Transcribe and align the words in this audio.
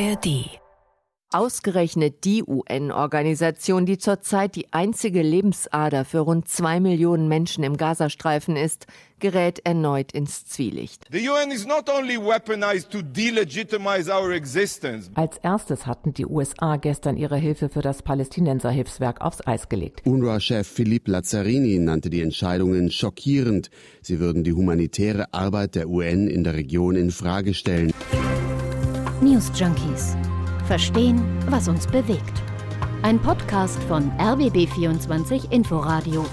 ARD 0.00 0.60
Ausgerechnet 1.30 2.24
die 2.24 2.42
UN-Organisation, 2.42 3.84
die 3.84 3.98
zurzeit 3.98 4.56
die 4.56 4.72
einzige 4.72 5.20
Lebensader 5.20 6.06
für 6.06 6.20
rund 6.20 6.48
zwei 6.48 6.80
Millionen 6.80 7.28
Menschen 7.28 7.64
im 7.64 7.76
Gazastreifen 7.76 8.56
ist, 8.56 8.86
gerät 9.18 9.60
erneut 9.66 10.12
ins 10.12 10.46
Zwielicht. 10.46 11.04
Als 15.14 15.36
erstes 15.42 15.86
hatten 15.86 16.14
die 16.14 16.26
USA 16.26 16.76
gestern 16.76 17.16
ihre 17.18 17.36
Hilfe 17.36 17.68
für 17.68 17.82
das 17.82 18.02
Palästinenserhilfswerk 18.02 19.20
aufs 19.20 19.46
Eis 19.46 19.68
gelegt. 19.68 20.06
UNRWA-Chef 20.06 20.66
Philippe 20.66 21.10
Lazzarini 21.10 21.78
nannte 21.78 22.08
die 22.08 22.22
Entscheidungen 22.22 22.90
schockierend. 22.90 23.68
Sie 24.00 24.18
würden 24.18 24.44
die 24.44 24.54
humanitäre 24.54 25.34
Arbeit 25.34 25.74
der 25.74 25.90
UN 25.90 26.26
in 26.26 26.42
der 26.42 26.54
Region 26.54 26.96
in 26.96 27.10
Frage 27.10 27.52
stellen. 27.52 27.92
News 29.20 29.50
Junkies 29.52 30.16
Verstehen, 30.66 31.20
was 31.50 31.66
uns 31.66 31.86
bewegt. 31.88 32.42
Ein 33.02 33.18
Podcast 33.18 33.82
von 33.84 34.12
RBB24 34.12 35.50
Inforadio. 35.50 36.24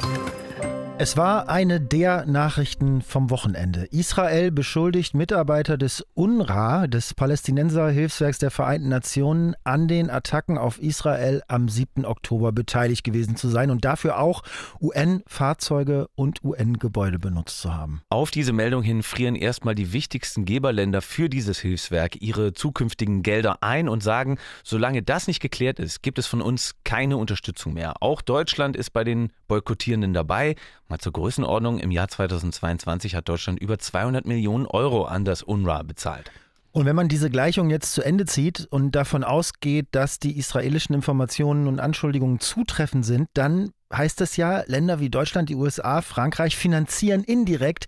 Es 0.98 1.17
war 1.17 1.49
eine 1.49 1.81
der 1.81 2.26
Nachrichten 2.26 3.02
vom 3.02 3.30
Wochenende. 3.30 3.84
Israel 3.91 4.49
beschuldigt 4.49 5.13
Mitarbeiter 5.13 5.77
des 5.77 6.05
UNRWA, 6.13 6.88
des 6.88 7.13
Palästinenser-Hilfswerks 7.13 8.38
der 8.38 8.49
Vereinten 8.49 8.88
Nationen, 8.88 9.55
an 9.66 9.89
den 9.89 10.09
Attacken 10.09 10.58
auf 10.58 10.80
Israel 10.80 11.44
am 11.50 11.67
7. 11.67 12.05
Oktober 12.05 12.53
beteiligt 12.53 13.03
gewesen 13.03 13.36
zu 13.36 13.50
sein 13.50 13.72
und 13.72 13.84
dafür 13.84 14.20
auch 14.20 14.44
UN-Fahrzeuge 14.80 16.08
und 16.16 16.45
UN-Gebäude 16.45 17.20
benutzt 17.20 17.59
zu 17.59 17.73
haben. 17.73 18.02
Auf 18.08 18.31
diese 18.31 18.53
Meldung 18.53 18.81
hin 18.81 19.03
frieren 19.03 19.36
erstmal 19.36 19.75
die 19.75 19.91
wichtigsten 19.91 20.45
Geberländer 20.45 21.02
für 21.02 21.27
dieses 21.27 21.59
Hilfswerk 21.59 22.22
ihre 22.22 22.53
zukünftigen 22.53 23.22
Gelder 23.22 23.62
ein 23.62 23.89
und 23.89 24.02
sagen, 24.02 24.38
solange 24.64 25.03
das 25.03 25.28
nicht 25.28 25.41
geklärt 25.41 25.78
ist, 25.78 26.03
gibt 26.03 26.19
es 26.19 26.25
von 26.25 26.41
uns 26.41 26.72
keine 26.86 27.17
Unterstützung 27.17 27.73
mehr. 27.73 27.95
Auch 28.02 28.22
Deutschland 28.22 28.78
ist 28.78 28.91
bei 28.91 29.03
den 29.03 29.34
Boykottierenden 29.47 30.13
dabei. 30.13 30.55
Mal 30.88 30.99
zur 30.99 31.13
Größenordnung, 31.13 31.79
im 31.79 31.91
Jahr 31.91 32.07
2022 32.07 33.15
hat 33.15 33.29
Deutschland 33.29 33.59
über 33.59 33.79
200 33.79 34.25
Millionen 34.25 34.65
Euro 34.65 35.05
an 35.05 35.25
das 35.25 35.43
UNRWA 35.43 35.83
bezahlt. 35.83 36.31
Und 36.71 36.85
wenn 36.85 36.95
man 36.95 37.07
diese 37.07 37.29
Gleichung 37.29 37.69
jetzt 37.69 37.93
zu 37.93 38.03
Ende 38.03 38.25
zieht 38.25 38.67
und 38.69 38.91
davon 38.91 39.23
ausgeht, 39.23 39.88
dass 39.91 40.19
die 40.19 40.38
israelischen 40.38 40.93
Informationen 40.93 41.67
und 41.67 41.79
Anschuldigungen 41.79 42.41
zutreffend 42.41 43.05
sind, 43.05 43.29
dann 43.33 43.71
heißt 43.93 44.19
das 44.19 44.35
ja, 44.35 44.63
Länder 44.67 44.99
wie 44.99 45.09
Deutschland, 45.09 45.47
die 45.47 45.55
USA, 45.55 46.01
Frankreich 46.01 46.57
finanzieren 46.57 47.23
indirekt 47.23 47.85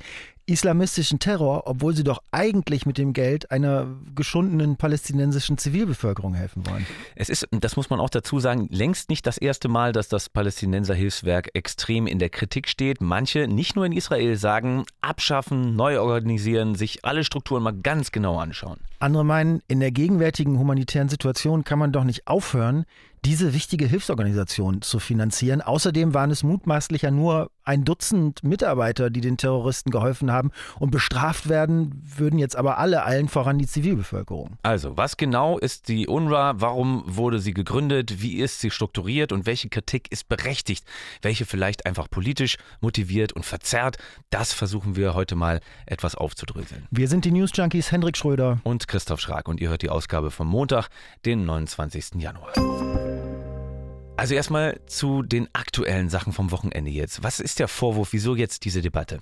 islamistischen 0.48 1.20
Terror, 1.20 1.64
obwohl 1.66 1.96
sie 1.96 2.04
doch 2.04 2.24
eigentlich 2.32 2.86
mit 2.86 2.98
dem 2.98 3.14
Geld 3.14 3.52
einer 3.52 3.88
geschundenen 4.16 4.78
palästinensischen 4.78 5.58
Zivilbevölkerung 5.58 6.34
helfen 6.34 6.66
wollen. 6.66 6.88
Es 7.16 7.30
ist, 7.30 7.48
das 7.52 7.76
muss 7.76 7.90
man 7.90 8.00
auch 8.00 8.10
dazu 8.10 8.40
sagen, 8.40 8.68
längst 8.72 9.10
nicht 9.10 9.28
das 9.28 9.38
erste 9.38 9.68
Mal, 9.68 9.92
dass 9.92 10.08
das 10.08 10.30
Palästinenserhilfswerk 10.30 11.50
extrem 11.54 12.08
in 12.08 12.18
der 12.18 12.30
Kritik 12.30 12.70
steht. 12.70 13.02
Manche, 13.02 13.48
nicht 13.48 13.76
nur 13.76 13.86
in 13.86 13.92
Israel, 13.92 14.38
sagen, 14.38 14.86
abschaffen, 15.02 15.76
neu 15.76 16.00
organisieren, 16.00 16.76
sich 16.76 17.04
alle 17.04 17.26
Strukturen 17.26 17.62
mal 17.62 17.74
ganz 17.74 18.12
genau 18.12 18.40
anschauen. 18.40 18.80
Andere 19.00 19.26
meinen, 19.26 19.62
in 19.68 19.82
der 19.82 19.92
gegenwärtigen 19.92 20.58
humanitären 20.58 21.10
Situation 21.10 21.66
kann 21.66 21.78
man 21.78 21.92
doch 21.92 22.06
nicht 22.06 22.28
aufhören, 22.28 22.86
diese 23.26 23.54
wichtige 23.54 23.86
Hilfsorganisation 23.86 24.82
zu 24.82 25.00
finanzieren. 25.00 25.62
Außerdem 25.62 26.14
waren 26.14 26.32
es 26.32 26.44
mutmaßlich 26.44 27.04
ja 27.04 27.12
nur 27.12 27.52
ein 27.64 27.84
Dutzend 27.84 28.44
Mitarbeiter, 28.44 29.10
die 29.10 29.22
den 29.22 29.38
Terroristen 29.38 29.92
geholfen 29.92 30.32
haben 30.32 30.52
und 30.80 30.92
bestraft 30.92 31.50
werden 31.50 32.02
würden 32.18 32.40
jetzt 32.40 32.56
aber 32.56 32.78
alle, 32.78 33.04
allen 33.04 33.28
voran 33.28 33.60
die 33.60 33.68
Zivilbevölkerung. 33.68 34.58
Also, 34.64 34.96
was 34.96 35.18
genau 35.18 35.58
ist 35.58 35.90
die 35.90 36.08
UNRWA? 36.08 36.56
Warum 36.58 37.04
wurde 37.06 37.40
sie 37.40 37.54
gegründet? 37.54 38.22
Wie 38.22 38.38
ist 38.38 38.62
sie 38.62 38.72
strukturiert 38.72 39.32
und 39.32 39.46
welche 39.46 39.70
Kritik 39.70 40.12
ist 40.12 40.30
berechtigt? 40.30 40.86
Welche 41.22 41.46
vielleicht 41.46 41.86
einfach 41.86 42.10
politisch 42.10 42.58
motiviert 42.80 43.34
und 43.34 43.46
verzerrt? 43.46 43.98
Das 44.30 44.54
versuchen 44.54 44.96
wir 44.96 45.14
heute 45.14 45.36
mal 45.36 45.60
etwas 45.86 46.16
aufzudröseln. 46.16 46.88
Wir 46.92 47.08
sind 47.08 47.26
die 47.26 47.32
News 47.32 47.52
Junkies 47.54 47.92
Hendrik 47.92 48.18
Schröder 48.18 48.60
und 48.64 48.88
Christoph 48.88 49.20
Schrag 49.20 49.48
und 49.48 49.60
ihr 49.60 49.70
hört 49.70 49.82
die 49.82 49.90
Ausgabe 49.90 50.32
vom 50.32 50.48
Montag, 50.48 50.88
den 51.26 51.46
29. 51.46 52.16
Januar. 52.16 52.54
Also 54.18 54.34
erstmal 54.34 54.80
zu 54.88 55.22
den 55.22 55.48
aktuellen 55.54 56.10
Sachen 56.10 56.34
vom 56.34 56.52
Wochenende 56.52 56.90
jetzt. 56.90 57.24
Was 57.24 57.40
ist 57.40 57.60
der 57.60 57.68
Vorwurf? 57.68 58.14
Wieso 58.14 58.36
jetzt 58.36 58.66
diese 58.66 58.82
Debatte? 58.82 59.20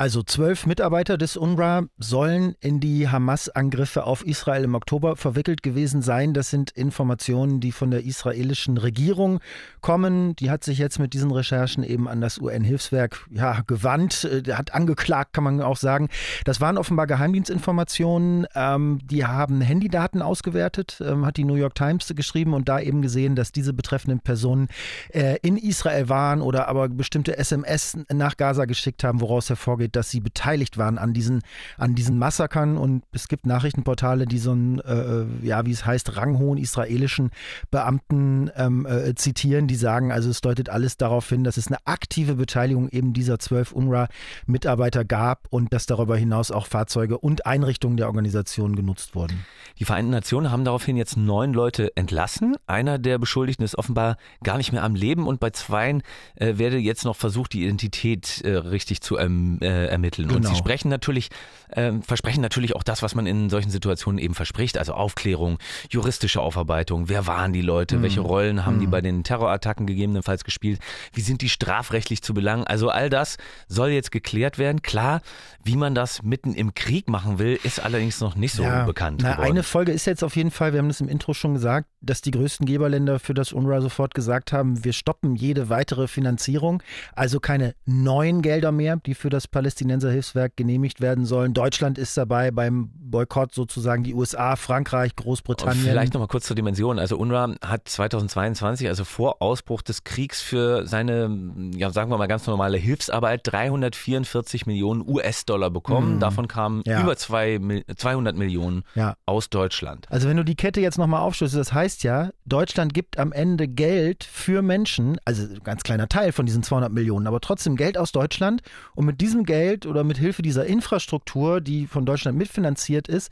Also 0.00 0.22
zwölf 0.22 0.64
Mitarbeiter 0.64 1.18
des 1.18 1.36
UNRWA 1.36 1.82
sollen 1.98 2.54
in 2.60 2.80
die 2.80 3.10
Hamas-Angriffe 3.10 4.04
auf 4.04 4.24
Israel 4.24 4.64
im 4.64 4.74
Oktober 4.74 5.14
verwickelt 5.14 5.62
gewesen 5.62 6.00
sein. 6.00 6.32
Das 6.32 6.48
sind 6.48 6.70
Informationen, 6.70 7.60
die 7.60 7.70
von 7.70 7.90
der 7.90 8.02
israelischen 8.02 8.78
Regierung 8.78 9.40
kommen. 9.82 10.34
Die 10.36 10.50
hat 10.50 10.64
sich 10.64 10.78
jetzt 10.78 11.00
mit 11.00 11.12
diesen 11.12 11.30
Recherchen 11.30 11.84
eben 11.84 12.08
an 12.08 12.22
das 12.22 12.38
UN-Hilfswerk 12.38 13.26
ja, 13.30 13.60
gewandt, 13.66 14.24
äh, 14.24 14.54
hat 14.54 14.72
angeklagt, 14.72 15.34
kann 15.34 15.44
man 15.44 15.60
auch 15.60 15.76
sagen. 15.76 16.08
Das 16.46 16.62
waren 16.62 16.78
offenbar 16.78 17.06
Geheimdienstinformationen. 17.06 18.46
Ähm, 18.54 19.00
die 19.04 19.26
haben 19.26 19.60
Handydaten 19.60 20.22
ausgewertet, 20.22 21.02
ähm, 21.04 21.26
hat 21.26 21.36
die 21.36 21.44
New 21.44 21.56
York 21.56 21.74
Times 21.74 22.10
geschrieben 22.16 22.54
und 22.54 22.70
da 22.70 22.80
eben 22.80 23.02
gesehen, 23.02 23.36
dass 23.36 23.52
diese 23.52 23.74
betreffenden 23.74 24.20
Personen 24.20 24.68
äh, 25.10 25.36
in 25.42 25.58
Israel 25.58 26.08
waren 26.08 26.40
oder 26.40 26.68
aber 26.68 26.88
bestimmte 26.88 27.36
SMS 27.36 27.98
nach 28.10 28.38
Gaza 28.38 28.64
geschickt 28.64 29.04
haben, 29.04 29.20
woraus 29.20 29.50
hervorgeht, 29.50 29.89
dass 29.96 30.10
sie 30.10 30.20
beteiligt 30.20 30.78
waren 30.78 30.98
an 30.98 31.12
diesen, 31.12 31.42
an 31.76 31.94
diesen 31.94 32.18
Massakern. 32.18 32.76
Und 32.76 33.02
es 33.12 33.28
gibt 33.28 33.46
Nachrichtenportale, 33.46 34.26
die 34.26 34.38
so 34.38 34.52
einen, 34.52 34.78
äh, 34.80 35.24
ja, 35.46 35.64
wie 35.66 35.72
es 35.72 35.84
heißt, 35.84 36.16
ranghohen 36.16 36.58
israelischen 36.58 37.30
Beamten 37.70 38.50
ähm, 38.56 38.86
äh, 38.86 39.14
zitieren, 39.14 39.66
die 39.66 39.76
sagen, 39.76 40.12
also 40.12 40.30
es 40.30 40.40
deutet 40.40 40.68
alles 40.68 40.96
darauf 40.96 41.28
hin, 41.28 41.44
dass 41.44 41.56
es 41.56 41.68
eine 41.68 41.78
aktive 41.84 42.34
Beteiligung 42.34 42.88
eben 42.88 43.12
dieser 43.12 43.38
zwölf 43.38 43.72
UNRWA-Mitarbeiter 43.72 45.04
gab 45.04 45.46
und 45.50 45.72
dass 45.72 45.86
darüber 45.86 46.16
hinaus 46.16 46.50
auch 46.50 46.66
Fahrzeuge 46.66 47.18
und 47.18 47.46
Einrichtungen 47.46 47.96
der 47.96 48.06
Organisation 48.06 48.76
genutzt 48.76 49.14
wurden. 49.14 49.44
Die 49.78 49.84
Vereinten 49.84 50.10
Nationen 50.10 50.50
haben 50.50 50.64
daraufhin 50.64 50.96
jetzt 50.96 51.16
neun 51.16 51.52
Leute 51.52 51.96
entlassen. 51.96 52.56
Einer 52.66 52.98
der 52.98 53.18
Beschuldigten 53.18 53.64
ist 53.64 53.76
offenbar 53.76 54.16
gar 54.42 54.56
nicht 54.56 54.72
mehr 54.72 54.84
am 54.84 54.94
Leben 54.94 55.26
und 55.26 55.40
bei 55.40 55.50
zweien 55.50 56.02
äh, 56.36 56.58
werde 56.58 56.78
jetzt 56.78 57.04
noch 57.04 57.16
versucht, 57.16 57.52
die 57.52 57.62
Identität 57.64 58.42
äh, 58.42 58.56
richtig 58.56 59.00
zu 59.00 59.18
ähm, 59.18 59.58
äh, 59.60 59.79
äh, 59.80 59.86
ermitteln. 59.86 60.28
Genau. 60.28 60.36
Und 60.36 60.42
sie 60.44 60.48
genau. 60.48 60.58
sprechen 60.58 60.88
natürlich, 60.88 61.28
äh, 61.70 61.92
versprechen 62.02 62.40
natürlich 62.40 62.76
auch 62.76 62.82
das, 62.82 63.02
was 63.02 63.14
man 63.14 63.26
in 63.26 63.50
solchen 63.50 63.70
Situationen 63.70 64.18
eben 64.18 64.34
verspricht, 64.34 64.78
also 64.78 64.94
Aufklärung, 64.94 65.58
juristische 65.90 66.40
Aufarbeitung, 66.40 67.08
wer 67.08 67.26
waren 67.26 67.52
die 67.52 67.62
Leute, 67.62 67.96
mhm. 67.96 68.02
welche 68.02 68.20
Rollen 68.20 68.66
haben 68.66 68.76
mhm. 68.76 68.80
die 68.80 68.86
bei 68.86 69.00
den 69.00 69.24
Terrorattacken 69.24 69.86
gegebenenfalls 69.86 70.44
gespielt, 70.44 70.80
wie 71.12 71.20
sind 71.20 71.42
die 71.42 71.48
strafrechtlich 71.48 72.22
zu 72.22 72.34
belangen, 72.34 72.64
also 72.64 72.90
all 72.90 73.10
das 73.10 73.36
soll 73.68 73.90
jetzt 73.90 74.12
geklärt 74.12 74.58
werden. 74.58 74.82
Klar, 74.82 75.22
wie 75.64 75.76
man 75.76 75.94
das 75.94 76.22
mitten 76.22 76.54
im 76.54 76.74
Krieg 76.74 77.08
machen 77.08 77.38
will, 77.38 77.58
ist 77.62 77.80
allerdings 77.80 78.20
noch 78.20 78.34
nicht 78.34 78.54
so 78.54 78.62
ja, 78.62 78.84
bekannt. 78.84 79.20
Na, 79.22 79.38
eine 79.38 79.62
Folge 79.62 79.92
ist 79.92 80.06
jetzt 80.06 80.24
auf 80.24 80.36
jeden 80.36 80.50
Fall, 80.50 80.72
wir 80.72 80.78
haben 80.78 80.88
das 80.88 81.00
im 81.00 81.08
Intro 81.08 81.34
schon 81.34 81.54
gesagt, 81.54 81.88
dass 82.00 82.20
die 82.20 82.30
größten 82.30 82.66
Geberländer 82.66 83.18
für 83.18 83.34
das 83.34 83.52
UNRWA 83.52 83.80
sofort 83.80 84.14
gesagt 84.14 84.52
haben, 84.52 84.84
wir 84.84 84.92
stoppen 84.92 85.34
jede 85.36 85.68
weitere 85.68 86.08
Finanzierung, 86.08 86.82
also 87.14 87.40
keine 87.40 87.74
neuen 87.84 88.42
Gelder 88.42 88.72
mehr, 88.72 88.96
die 88.96 89.14
für 89.14 89.30
das 89.30 89.46
Palästinenserhilfswerk 89.48 90.56
genehmigt 90.56 91.00
werden 91.00 91.26
sollen. 91.26 91.54
Deutschland 91.54 91.98
ist 91.98 92.16
dabei 92.16 92.50
beim 92.50 92.90
Boykott 92.94 93.54
sozusagen 93.54 94.02
die 94.02 94.14
USA, 94.14 94.56
Frankreich, 94.56 95.14
Großbritannien. 95.16 95.84
Und 95.84 95.90
vielleicht 95.90 96.14
nochmal 96.14 96.28
kurz 96.28 96.46
zur 96.46 96.56
Dimension. 96.56 96.98
Also 96.98 97.18
UNRWA 97.18 97.54
hat 97.64 97.88
2022, 97.88 98.88
also 98.88 99.04
vor 99.04 99.42
Ausbruch 99.42 99.82
des 99.82 100.04
Kriegs 100.04 100.40
für 100.40 100.86
seine, 100.86 101.30
ja 101.74 101.90
sagen 101.90 102.10
wir 102.10 102.18
mal 102.18 102.28
ganz 102.28 102.46
normale 102.46 102.78
Hilfsarbeit 102.78 103.40
344 103.44 104.66
Millionen 104.66 105.06
US-Dollar 105.06 105.70
bekommen. 105.70 106.16
Mhm. 106.16 106.20
Davon 106.20 106.48
kamen 106.48 106.82
ja. 106.86 107.02
über 107.02 107.16
zwei, 107.16 107.60
200 107.94 108.36
Millionen 108.36 108.84
ja. 108.94 109.14
aus 109.26 109.50
Deutschland. 109.50 110.06
Also 110.10 110.28
wenn 110.28 110.36
du 110.36 110.44
die 110.44 110.54
Kette 110.54 110.80
jetzt 110.80 110.98
nochmal 110.98 111.20
aufstößt, 111.20 111.54
das 111.54 111.72
heißt 111.72 111.89
ja, 112.02 112.30
Deutschland 112.46 112.94
gibt 112.94 113.18
am 113.18 113.32
Ende 113.32 113.68
Geld 113.68 114.24
für 114.24 114.62
Menschen, 114.62 115.18
also 115.24 115.42
ein 115.42 115.60
ganz 115.64 115.82
kleiner 115.82 116.08
Teil 116.08 116.32
von 116.32 116.46
diesen 116.46 116.62
200 116.62 116.92
Millionen, 116.92 117.26
aber 117.26 117.40
trotzdem 117.40 117.76
Geld 117.76 117.98
aus 117.98 118.12
Deutschland 118.12 118.62
und 118.94 119.06
mit 119.06 119.20
diesem 119.20 119.44
Geld 119.44 119.86
oder 119.86 120.04
mit 120.04 120.18
Hilfe 120.18 120.42
dieser 120.42 120.66
Infrastruktur, 120.66 121.60
die 121.60 121.86
von 121.86 122.06
Deutschland 122.06 122.38
mitfinanziert 122.38 123.08
ist, 123.08 123.30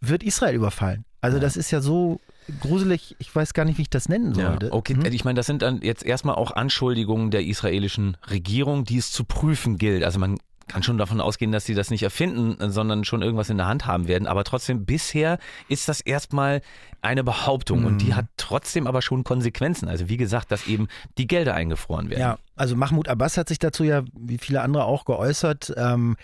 wird 0.00 0.22
Israel 0.22 0.54
überfallen. 0.54 1.04
Also 1.20 1.38
das 1.38 1.56
ist 1.56 1.70
ja 1.70 1.80
so 1.80 2.20
gruselig, 2.60 3.14
ich 3.20 3.34
weiß 3.34 3.54
gar 3.54 3.64
nicht, 3.64 3.78
wie 3.78 3.82
ich 3.82 3.90
das 3.90 4.08
nennen 4.08 4.34
sollte. 4.34 4.66
Ja, 4.66 4.72
okay, 4.72 4.94
hm? 4.94 5.04
ich 5.06 5.24
meine, 5.24 5.36
das 5.36 5.46
sind 5.46 5.62
dann 5.62 5.80
jetzt 5.82 6.04
erstmal 6.04 6.34
auch 6.34 6.50
Anschuldigungen 6.50 7.30
der 7.30 7.44
israelischen 7.44 8.16
Regierung, 8.28 8.84
die 8.84 8.98
es 8.98 9.12
zu 9.12 9.24
prüfen 9.24 9.78
gilt. 9.78 10.02
Also 10.02 10.18
man 10.18 10.38
kann 10.72 10.82
schon 10.82 10.98
davon 10.98 11.20
ausgehen, 11.20 11.52
dass 11.52 11.66
sie 11.66 11.74
das 11.74 11.90
nicht 11.90 12.02
erfinden, 12.02 12.70
sondern 12.70 13.04
schon 13.04 13.22
irgendwas 13.22 13.50
in 13.50 13.58
der 13.58 13.66
Hand 13.66 13.86
haben 13.86 14.08
werden. 14.08 14.26
Aber 14.26 14.42
trotzdem, 14.44 14.86
bisher 14.86 15.38
ist 15.68 15.88
das 15.88 16.00
erstmal 16.00 16.62
eine 17.02 17.24
Behauptung 17.24 17.80
mhm. 17.80 17.86
und 17.86 17.98
die 17.98 18.06
mhm. 18.06 18.16
hat 18.16 18.26
trotzdem 18.36 18.86
aber 18.86 19.02
schon 19.02 19.24
Konsequenzen. 19.24 19.88
Also 19.88 20.08
wie 20.08 20.16
gesagt, 20.16 20.50
dass 20.50 20.66
eben 20.66 20.88
die 21.18 21.26
Gelder 21.26 21.54
eingefroren 21.54 22.08
werden. 22.08 22.20
Ja, 22.20 22.38
also 22.56 22.76
Mahmoud 22.76 23.08
Abbas 23.08 23.36
hat 23.36 23.48
sich 23.48 23.58
dazu 23.58 23.84
ja, 23.84 24.02
wie 24.18 24.38
viele 24.38 24.62
andere 24.62 24.84
auch 24.84 25.04
geäußert. 25.04 25.74
Ähm, 25.76 26.16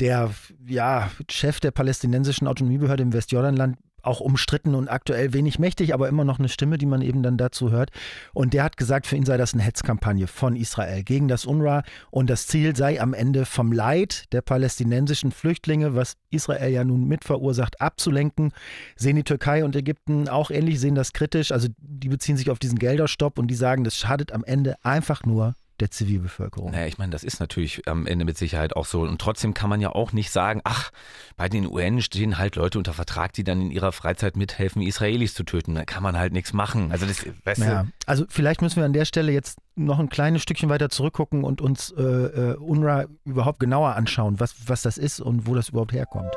der 0.00 0.30
ja, 0.66 1.10
Chef 1.30 1.60
der 1.60 1.70
palästinensischen 1.70 2.46
Autonomiebehörde 2.46 3.02
im 3.02 3.12
Westjordanland 3.12 3.78
auch 4.06 4.20
umstritten 4.20 4.74
und 4.74 4.88
aktuell 4.88 5.32
wenig 5.32 5.58
mächtig, 5.58 5.94
aber 5.94 6.08
immer 6.08 6.24
noch 6.24 6.38
eine 6.38 6.48
Stimme, 6.48 6.78
die 6.78 6.86
man 6.86 7.02
eben 7.02 7.22
dann 7.22 7.36
dazu 7.36 7.70
hört. 7.70 7.90
Und 8.32 8.54
der 8.54 8.64
hat 8.64 8.76
gesagt, 8.76 9.06
für 9.06 9.16
ihn 9.16 9.24
sei 9.24 9.36
das 9.36 9.54
eine 9.54 9.62
Hetzkampagne 9.62 10.26
von 10.26 10.56
Israel 10.56 11.02
gegen 11.02 11.28
das 11.28 11.44
UNRWA 11.46 11.82
und 12.10 12.30
das 12.30 12.46
Ziel 12.46 12.76
sei 12.76 13.00
am 13.00 13.14
Ende 13.14 13.44
vom 13.44 13.72
Leid 13.72 14.32
der 14.32 14.42
palästinensischen 14.42 15.32
Flüchtlinge, 15.32 15.94
was 15.94 16.16
Israel 16.30 16.70
ja 16.70 16.84
nun 16.84 17.06
mit 17.06 17.24
verursacht, 17.24 17.80
abzulenken. 17.80 18.52
Sehen 18.96 19.16
die 19.16 19.24
Türkei 19.24 19.64
und 19.64 19.76
Ägypten 19.76 20.28
auch 20.28 20.50
ähnlich, 20.50 20.80
sehen 20.80 20.94
das 20.94 21.12
kritisch. 21.12 21.52
Also 21.52 21.68
die 21.78 22.08
beziehen 22.08 22.36
sich 22.36 22.50
auf 22.50 22.58
diesen 22.58 22.78
Gelderstopp 22.78 23.38
und 23.38 23.48
die 23.48 23.54
sagen, 23.54 23.84
das 23.84 23.96
schadet 23.96 24.32
am 24.32 24.44
Ende 24.44 24.76
einfach 24.82 25.24
nur 25.24 25.54
der 25.80 25.90
Zivilbevölkerung. 25.90 26.70
Naja, 26.70 26.86
ich 26.86 26.98
meine, 26.98 27.10
das 27.10 27.24
ist 27.24 27.40
natürlich 27.40 27.86
am 27.88 28.06
Ende 28.06 28.24
mit 28.24 28.38
Sicherheit 28.38 28.76
auch 28.76 28.86
so. 28.86 29.02
Und 29.02 29.20
trotzdem 29.20 29.54
kann 29.54 29.68
man 29.68 29.80
ja 29.80 29.90
auch 29.90 30.12
nicht 30.12 30.30
sagen, 30.30 30.60
ach, 30.64 30.90
bei 31.36 31.48
den 31.48 31.66
UN 31.66 32.00
stehen 32.00 32.38
halt 32.38 32.56
Leute 32.56 32.78
unter 32.78 32.92
Vertrag, 32.92 33.32
die 33.32 33.44
dann 33.44 33.60
in 33.60 33.70
ihrer 33.70 33.92
Freizeit 33.92 34.36
mithelfen, 34.36 34.82
Israelis 34.82 35.34
zu 35.34 35.42
töten. 35.42 35.74
Da 35.74 35.84
kann 35.84 36.02
man 36.02 36.16
halt 36.16 36.32
nichts 36.32 36.52
machen. 36.52 36.92
Also 36.92 37.06
das, 37.06 37.26
weißt 37.44 37.62
ja. 37.62 37.86
Also 38.06 38.24
vielleicht 38.28 38.62
müssen 38.62 38.76
wir 38.76 38.84
an 38.84 38.92
der 38.92 39.04
Stelle 39.04 39.32
jetzt 39.32 39.58
noch 39.74 39.98
ein 39.98 40.08
kleines 40.08 40.42
Stückchen 40.42 40.68
weiter 40.68 40.90
zurückgucken 40.90 41.42
und 41.42 41.60
uns 41.60 41.92
äh, 41.96 42.02
äh 42.02 42.56
UNRWA 42.56 43.06
überhaupt 43.24 43.58
genauer 43.58 43.96
anschauen, 43.96 44.38
was, 44.38 44.54
was 44.68 44.82
das 44.82 44.98
ist 44.98 45.20
und 45.20 45.46
wo 45.46 45.54
das 45.54 45.70
überhaupt 45.70 45.92
herkommt. 45.92 46.32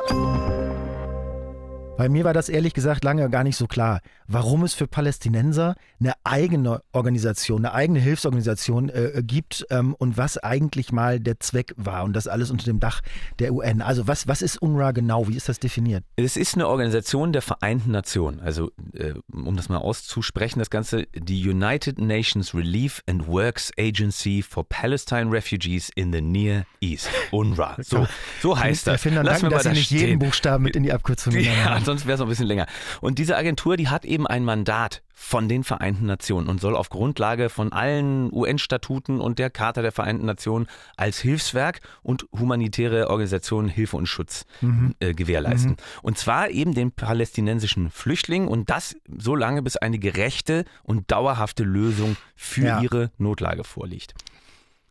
Bei 1.98 2.10
mir 2.10 2.24
war 2.24 2.34
das 2.34 2.48
ehrlich 2.48 2.76
gesagt 2.76 3.04
lange 3.04 3.28
gar 3.28 3.44
nicht 3.44 3.58
so 3.58 3.66
klar, 3.66 4.02
warum 4.28 4.64
es 4.64 4.76
für 4.76 4.86
Palästinenser 4.86 5.76
eine 6.00 6.14
eigene 6.24 6.84
Organisation, 6.92 7.66
eine 7.66 7.74
eigene 7.74 8.00
Hilfsorganisation 8.00 8.90
äh, 8.90 9.24
gibt 9.26 9.66
ähm, 9.72 9.96
und 9.96 10.16
was 10.16 10.38
eigentlich 10.38 10.92
mal 10.92 11.20
der 11.20 11.40
Zweck 11.40 11.74
war 11.76 12.04
und 12.04 12.14
das 12.14 12.28
alles 12.28 12.52
unter 12.52 12.66
dem 12.66 12.80
Dach 12.80 13.02
der 13.40 13.52
UN. 13.52 13.82
Also 13.82 14.08
was, 14.08 14.28
was 14.28 14.44
ist 14.44 14.62
UNRWA 14.62 14.92
genau? 14.92 15.28
Wie 15.28 15.36
ist 15.36 15.50
das 15.50 15.60
definiert? 15.60 16.04
Es 16.18 16.38
ist 16.38 16.54
eine 16.54 16.68
Organisation 16.68 17.34
der 17.34 17.42
Vereinten 17.42 17.90
Nationen. 17.90 18.42
Also 18.42 18.72
äh, 18.94 19.16
um 19.34 19.56
das 19.56 19.68
mal 19.68 19.78
auszusprechen, 19.78 20.60
das 20.60 20.70
Ganze, 20.70 21.08
die 21.16 21.50
United 21.50 21.98
Nations 21.98 22.54
Relief 22.54 23.02
and 23.08 23.28
Works 23.28 23.72
Agency 23.80 24.44
for 24.44 24.64
Palestine 24.70 25.32
Refugees 25.32 25.90
in 25.96 26.14
the 26.14 26.22
Near 26.22 26.66
East. 26.80 27.10
UNRWA. 27.32 27.78
So, 27.82 28.08
so 28.40 28.60
heißt 28.60 28.86
das. 28.86 28.94
Erfinder 28.94 29.24
danken, 29.24 29.50
dass 29.50 29.64
Sie 29.64 29.70
nicht 29.70 29.86
stehen. 29.88 30.00
jeden 30.00 30.20
Buchstaben 30.20 30.64
mit 30.64 30.76
in 30.76 30.84
die 30.84 30.94
Abkürzung 30.94 31.34
genommen 31.34 31.66
haben 31.66 31.87
sonst 31.88 32.06
wäre 32.06 32.14
es 32.14 32.20
noch 32.20 32.28
ein 32.28 32.30
bisschen 32.30 32.46
länger. 32.46 32.68
Und 33.02 33.18
diese 33.18 33.36
Agentur, 33.36 33.78
die 33.78 33.88
hat 33.88 34.06
eben 34.06 34.28
ein 34.28 34.44
Mandat 34.44 35.02
von 35.20 35.50
den 35.50 35.64
Vereinten 35.64 36.06
Nationen 36.06 36.48
und 36.48 36.62
soll 36.62 36.76
auf 36.76 36.90
Grundlage 36.90 37.50
von 37.50 37.74
allen 37.74 38.32
UN-Statuten 38.32 39.20
und 39.20 39.40
der 39.40 39.50
Charta 39.50 39.82
der 39.82 39.92
Vereinten 39.92 40.28
Nationen 40.28 40.68
als 40.96 41.18
Hilfswerk 41.20 41.82
und 42.04 42.28
humanitäre 42.38 43.10
Organisationen 43.10 43.68
Hilfe 43.68 43.98
und 43.98 44.06
Schutz 44.06 44.46
mhm. 44.62 44.94
äh, 45.00 45.16
gewährleisten. 45.16 45.72
Mhm. 45.72 45.78
Und 46.04 46.18
zwar 46.20 46.52
eben 46.52 46.76
den 46.76 46.92
palästinensischen 46.92 47.90
Flüchtlingen 47.90 48.48
und 48.48 48.70
das 48.70 48.96
so 49.18 49.36
lange, 49.36 49.64
bis 49.64 49.76
eine 49.76 49.98
gerechte 49.98 50.66
und 50.84 51.10
dauerhafte 51.10 51.64
Lösung 51.64 52.16
für 52.36 52.66
ja. 52.66 52.82
ihre 52.82 53.12
Notlage 53.18 53.64
vorliegt. 53.64 54.14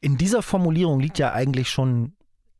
In 0.00 0.16
dieser 0.16 0.42
Formulierung 0.42 0.98
liegt 0.98 1.18
ja 1.18 1.32
eigentlich 1.32 1.70
schon 1.70 2.15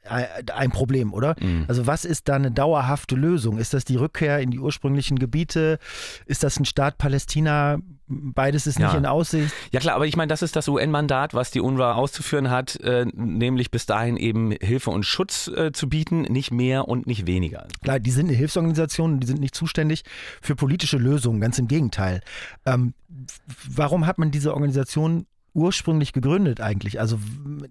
ein 0.09 0.71
Problem, 0.71 1.13
oder? 1.13 1.35
Mhm. 1.41 1.65
Also 1.69 1.87
was 1.87 2.05
ist 2.05 2.29
da 2.29 2.35
eine 2.35 2.51
dauerhafte 2.51 3.15
Lösung? 3.15 3.59
Ist 3.59 3.75
das 3.75 3.85
die 3.85 3.97
Rückkehr 3.97 4.41
in 4.41 4.51
die 4.51 4.59
ursprünglichen 4.59 5.19
Gebiete? 5.19 5.79
Ist 6.27 6.43
das 6.43 6.59
ein 6.59 6.65
Staat 6.65 6.99
Palästina? 6.99 7.79
Beides 8.09 8.69
ist 8.69 8.79
nicht 8.79 8.93
ja. 8.93 8.99
in 8.99 9.05
Aussicht. 9.05 9.53
Ja 9.73 9.81
klar, 9.81 9.97
aber 9.97 10.07
ich 10.07 10.17
meine, 10.17 10.29
das 10.29 10.43
ist 10.43 10.55
das 10.55 10.69
UN-Mandat, 10.69 11.35
was 11.35 11.51
die 11.51 11.61
UNRWA 11.61 11.95
auszuführen 11.95 12.51
hat, 12.51 12.77
äh, 12.77 13.05
nämlich 13.15 13.73
bis 13.73 13.87
dahin 13.87 14.17
eben 14.17 14.53
Hilfe 14.53 14.91
und 14.91 15.05
Schutz 15.05 15.49
äh, 15.49 15.73
zu 15.73 15.89
bieten, 15.89 16.23
nicht 16.23 16.53
mehr 16.53 16.87
und 16.87 17.09
nicht 17.09 17.27
weniger. 17.27 17.67
Klar, 17.83 17.99
die 17.99 18.13
sind 18.13 18.29
eine 18.29 18.37
Hilfsorganisation, 18.37 19.19
die 19.19 19.27
sind 19.27 19.41
nicht 19.41 19.57
zuständig 19.57 20.05
für 20.41 20.55
politische 20.55 20.99
Lösungen, 20.99 21.41
ganz 21.41 21.59
im 21.59 21.67
Gegenteil. 21.67 22.21
Ähm, 22.65 22.95
warum 23.69 24.07
hat 24.07 24.19
man 24.19 24.31
diese 24.31 24.55
Organisation 24.55 25.27
ursprünglich 25.57 26.13
gegründet 26.13 26.61
eigentlich? 26.61 27.01
Also 27.01 27.19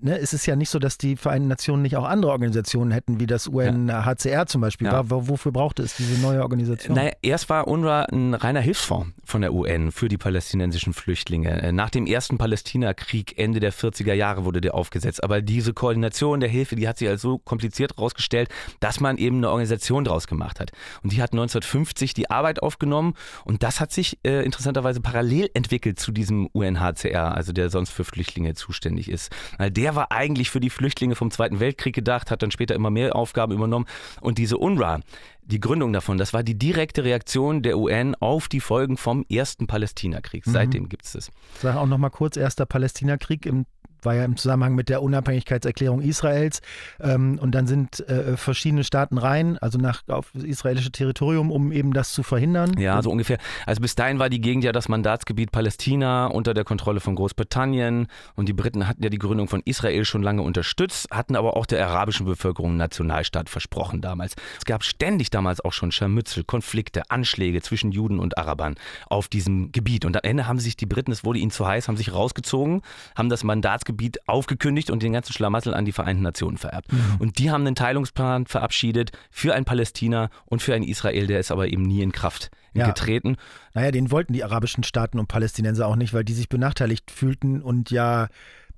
ne, 0.01 0.17
es 0.19 0.33
ist 0.33 0.45
ja 0.45 0.55
nicht 0.55 0.69
so, 0.69 0.79
dass 0.79 0.97
die 0.97 1.15
Vereinten 1.15 1.47
Nationen 1.47 1.83
nicht 1.83 1.95
auch 1.95 2.03
andere 2.03 2.31
Organisationen 2.31 2.91
hätten, 2.91 3.19
wie 3.19 3.27
das 3.27 3.47
UNHCR 3.47 4.31
ja. 4.31 4.45
zum 4.45 4.61
Beispiel. 4.61 4.87
Ja. 4.87 5.09
War, 5.09 5.27
wofür 5.29 5.51
brauchte 5.51 5.83
es 5.83 5.95
diese 5.95 6.19
neue 6.19 6.41
Organisation? 6.41 6.95
Naja, 6.95 7.11
erst 7.21 7.49
war 7.49 7.67
UNRWA 7.67 8.03
ein 8.11 8.33
reiner 8.33 8.59
Hilfsfonds 8.59 9.11
von 9.23 9.41
der 9.41 9.53
UN 9.53 9.91
für 9.91 10.09
die 10.09 10.17
palästinensischen 10.17 10.93
Flüchtlinge. 10.93 11.61
Äh, 11.61 11.71
nach 11.71 11.91
dem 11.91 12.07
ersten 12.07 12.37
Palästinakrieg 12.37 13.37
Ende 13.37 13.59
der 13.59 13.71
40er 13.71 14.13
Jahre 14.13 14.45
wurde 14.45 14.61
der 14.61 14.73
aufgesetzt. 14.73 15.23
Aber 15.23 15.41
diese 15.41 15.73
Koordination 15.73 16.39
der 16.39 16.49
Hilfe, 16.49 16.75
die 16.75 16.87
hat 16.87 16.97
sich 16.97 17.07
als 17.07 17.21
so 17.21 17.37
kompliziert 17.37 17.97
herausgestellt, 17.97 18.49
dass 18.79 18.99
man 18.99 19.17
eben 19.17 19.37
eine 19.37 19.49
Organisation 19.49 20.03
draus 20.03 20.27
gemacht 20.27 20.59
hat. 20.59 20.71
Und 21.03 21.11
die 21.11 21.21
hat 21.21 21.33
1950 21.33 22.13
die 22.15 22.31
Arbeit 22.31 22.63
aufgenommen 22.63 23.13
und 23.43 23.61
das 23.61 23.79
hat 23.79 23.91
sich 23.91 24.17
äh, 24.25 24.43
interessanterweise 24.43 25.01
parallel 25.01 25.49
entwickelt 25.53 25.99
zu 25.99 26.11
diesem 26.11 26.47
UNHCR, 26.47 27.35
also 27.35 27.53
der 27.53 27.69
sonst 27.75 27.89
für 27.89 28.05
Flüchtlinge 28.05 28.53
zuständig 28.53 29.09
ist. 29.09 29.35
Der 29.59 29.95
war 29.95 30.11
eigentlich 30.13 30.49
für 30.49 30.61
die 30.61 30.69
Flüchtlinge 30.69 31.15
vom 31.15 31.29
Zweiten 31.29 31.59
Weltkrieg 31.59 31.93
gedacht, 31.93 32.31
hat 32.31 32.41
dann 32.41 32.51
später 32.51 32.73
immer 32.73 32.89
mehr 32.89 33.15
Aufgaben 33.15 33.51
übernommen. 33.51 33.85
Und 34.21 34.37
diese 34.37 34.57
UNRWA, 34.57 35.01
die 35.43 35.59
Gründung 35.59 35.91
davon, 35.91 36.17
das 36.17 36.33
war 36.33 36.41
die 36.41 36.57
direkte 36.57 37.03
Reaktion 37.03 37.61
der 37.61 37.77
UN 37.77 38.15
auf 38.15 38.47
die 38.47 38.61
Folgen 38.61 38.95
vom 38.95 39.25
ersten 39.29 39.67
Palästinakrieg. 39.67 40.47
Mhm. 40.47 40.51
Seitdem 40.51 40.89
gibt 40.89 41.05
es 41.05 41.11
das. 41.11 41.31
Sag 41.61 41.75
auch 41.75 41.85
noch 41.85 41.97
mal 41.97 42.09
kurz, 42.09 42.37
erster 42.37 42.65
Palästinakrieg 42.65 43.45
im 43.45 43.65
war 44.05 44.15
ja 44.15 44.23
im 44.23 44.37
Zusammenhang 44.37 44.75
mit 44.75 44.89
der 44.89 45.01
Unabhängigkeitserklärung 45.01 46.01
Israels. 46.01 46.61
Ähm, 46.99 47.39
und 47.41 47.53
dann 47.53 47.67
sind 47.67 48.07
äh, 48.07 48.37
verschiedene 48.37 48.83
Staaten 48.83 49.17
rein, 49.17 49.57
also 49.57 49.77
nach 49.77 50.03
auf 50.07 50.33
israelische 50.35 50.91
Territorium, 50.91 51.51
um 51.51 51.71
eben 51.71 51.93
das 51.93 52.13
zu 52.13 52.23
verhindern. 52.23 52.77
Ja, 52.77 53.01
so 53.01 53.11
ungefähr. 53.11 53.37
Also 53.65 53.81
bis 53.81 53.95
dahin 53.95 54.19
war 54.19 54.29
die 54.29 54.41
Gegend 54.41 54.63
ja 54.63 54.71
das 54.71 54.87
Mandatsgebiet 54.87 55.51
Palästina 55.51 56.27
unter 56.27 56.53
der 56.53 56.63
Kontrolle 56.63 56.99
von 56.99 57.15
Großbritannien. 57.15 58.07
Und 58.35 58.49
die 58.49 58.53
Briten 58.53 58.87
hatten 58.87 59.03
ja 59.03 59.09
die 59.09 59.17
Gründung 59.17 59.47
von 59.47 59.61
Israel 59.65 60.05
schon 60.05 60.23
lange 60.23 60.41
unterstützt, 60.41 61.07
hatten 61.11 61.35
aber 61.35 61.57
auch 61.57 61.65
der 61.65 61.85
arabischen 61.87 62.25
Bevölkerung 62.25 62.71
einen 62.71 62.77
Nationalstaat 62.77 63.49
versprochen 63.49 64.01
damals. 64.01 64.35
Es 64.57 64.65
gab 64.65 64.83
ständig 64.83 65.29
damals 65.29 65.63
auch 65.63 65.73
schon 65.73 65.91
Scharmützel, 65.91 66.43
Konflikte, 66.43 67.09
Anschläge 67.09 67.61
zwischen 67.61 67.91
Juden 67.91 68.19
und 68.19 68.37
Arabern 68.37 68.75
auf 69.07 69.27
diesem 69.27 69.71
Gebiet. 69.71 70.05
Und 70.05 70.15
am 70.15 70.21
Ende 70.23 70.47
haben 70.47 70.59
sich 70.59 70.77
die 70.77 70.85
Briten, 70.85 71.11
es 71.11 71.23
wurde 71.23 71.39
ihnen 71.39 71.51
zu 71.51 71.65
heiß, 71.65 71.87
haben 71.87 71.97
sich 71.97 72.13
rausgezogen, 72.13 72.81
haben 73.15 73.29
das 73.29 73.43
Mandatsgebiet 73.43 73.94
Gebiet 73.95 74.27
aufgekündigt 74.27 74.91
und 74.91 75.01
den 75.01 75.13
ganzen 75.13 75.33
Schlamassel 75.33 75.73
an 75.73 75.85
die 75.85 75.93
Vereinten 75.93 76.23
Nationen 76.23 76.57
vererbt. 76.57 76.91
Mhm. 76.91 77.15
Und 77.19 77.39
die 77.39 77.49
haben 77.49 77.65
einen 77.65 77.75
Teilungsplan 77.75 78.45
verabschiedet 78.45 79.11
für 79.31 79.53
ein 79.53 79.63
Palästina 79.63 80.29
und 80.45 80.61
für 80.61 80.73
ein 80.73 80.83
Israel, 80.83 81.27
der 81.27 81.39
ist 81.39 81.51
aber 81.51 81.67
eben 81.67 81.83
nie 81.83 82.01
in 82.01 82.11
Kraft 82.11 82.51
ja. 82.73 82.87
getreten. 82.87 83.37
Naja, 83.73 83.91
den 83.91 84.11
wollten 84.11 84.33
die 84.33 84.43
arabischen 84.43 84.83
Staaten 84.83 85.17
und 85.17 85.27
Palästinenser 85.27 85.87
auch 85.87 85.95
nicht, 85.95 86.13
weil 86.13 86.25
die 86.25 86.33
sich 86.33 86.49
benachteiligt 86.49 87.09
fühlten 87.09 87.61
und 87.61 87.89
ja 87.89 88.27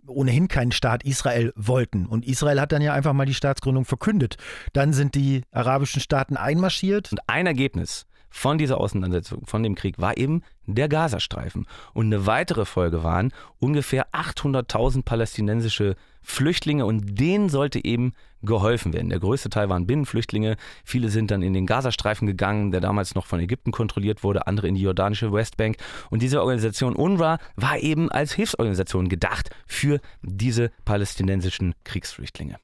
ohnehin 0.05 0.47
keinen 0.47 0.71
Staat 0.71 1.03
Israel 1.03 1.51
wollten. 1.55 2.05
Und 2.05 2.25
Israel 2.25 2.62
hat 2.62 2.71
dann 2.71 2.81
ja 2.81 2.93
einfach 2.93 3.13
mal 3.13 3.25
die 3.25 3.33
Staatsgründung 3.33 3.83
verkündet. 3.83 4.38
Dann 4.71 4.93
sind 4.93 5.15
die 5.15 5.41
arabischen 5.51 6.00
Staaten 6.00 6.38
einmarschiert. 6.38 7.12
Und 7.12 7.19
ein 7.27 7.45
Ergebnis 7.45 8.05
von 8.29 8.57
dieser 8.57 8.79
Auseinandersetzung, 8.79 9.46
von 9.46 9.63
dem 9.63 9.75
Krieg, 9.75 10.00
war 10.00 10.17
eben 10.17 10.43
der 10.65 10.89
Gazastreifen. 10.89 11.65
Und 11.93 12.07
eine 12.07 12.25
weitere 12.25 12.65
Folge 12.65 13.03
waren 13.03 13.31
ungefähr 13.60 14.07
800.000 14.12 15.03
palästinensische 15.03 15.96
Flüchtlinge 16.22 16.86
und 16.86 17.19
denen 17.19 17.48
sollte 17.50 17.84
eben 17.84 18.13
geholfen 18.43 18.93
werden. 18.93 19.10
Der 19.10 19.19
größte 19.19 19.50
Teil 19.50 19.69
waren 19.69 19.88
Binnenflüchtlinge. 19.88 20.57
Viele 20.84 21.10
sind 21.10 21.31
dann 21.31 21.41
in 21.41 21.53
den 21.53 21.65
Gazastreifen 21.65 22.27
gegangen, 22.27 22.72
der 22.72 22.81
damals 22.81 23.15
noch 23.15 23.25
von 23.25 23.39
Ägypten 23.39 23.72
kontrolliert 23.72 24.24
wurde, 24.24 24.46
andere 24.46 24.67
in 24.67 24.75
die 24.75 24.81
jordanische 24.81 25.31
Westbank. 25.31 25.77
Und 26.10 26.22
diese 26.22 26.41
Organisation 26.41 26.96
UNRWA 26.96 27.39
war 27.55 27.79
eben 27.79 28.12
als 28.12 28.34
Hilfsorganisation 28.34 29.10
gedacht 29.10 29.50
für 29.65 30.00
diese 30.22 30.72
palästinensischen 30.84 31.74
Kriegsflüchtlinge. 31.84 32.57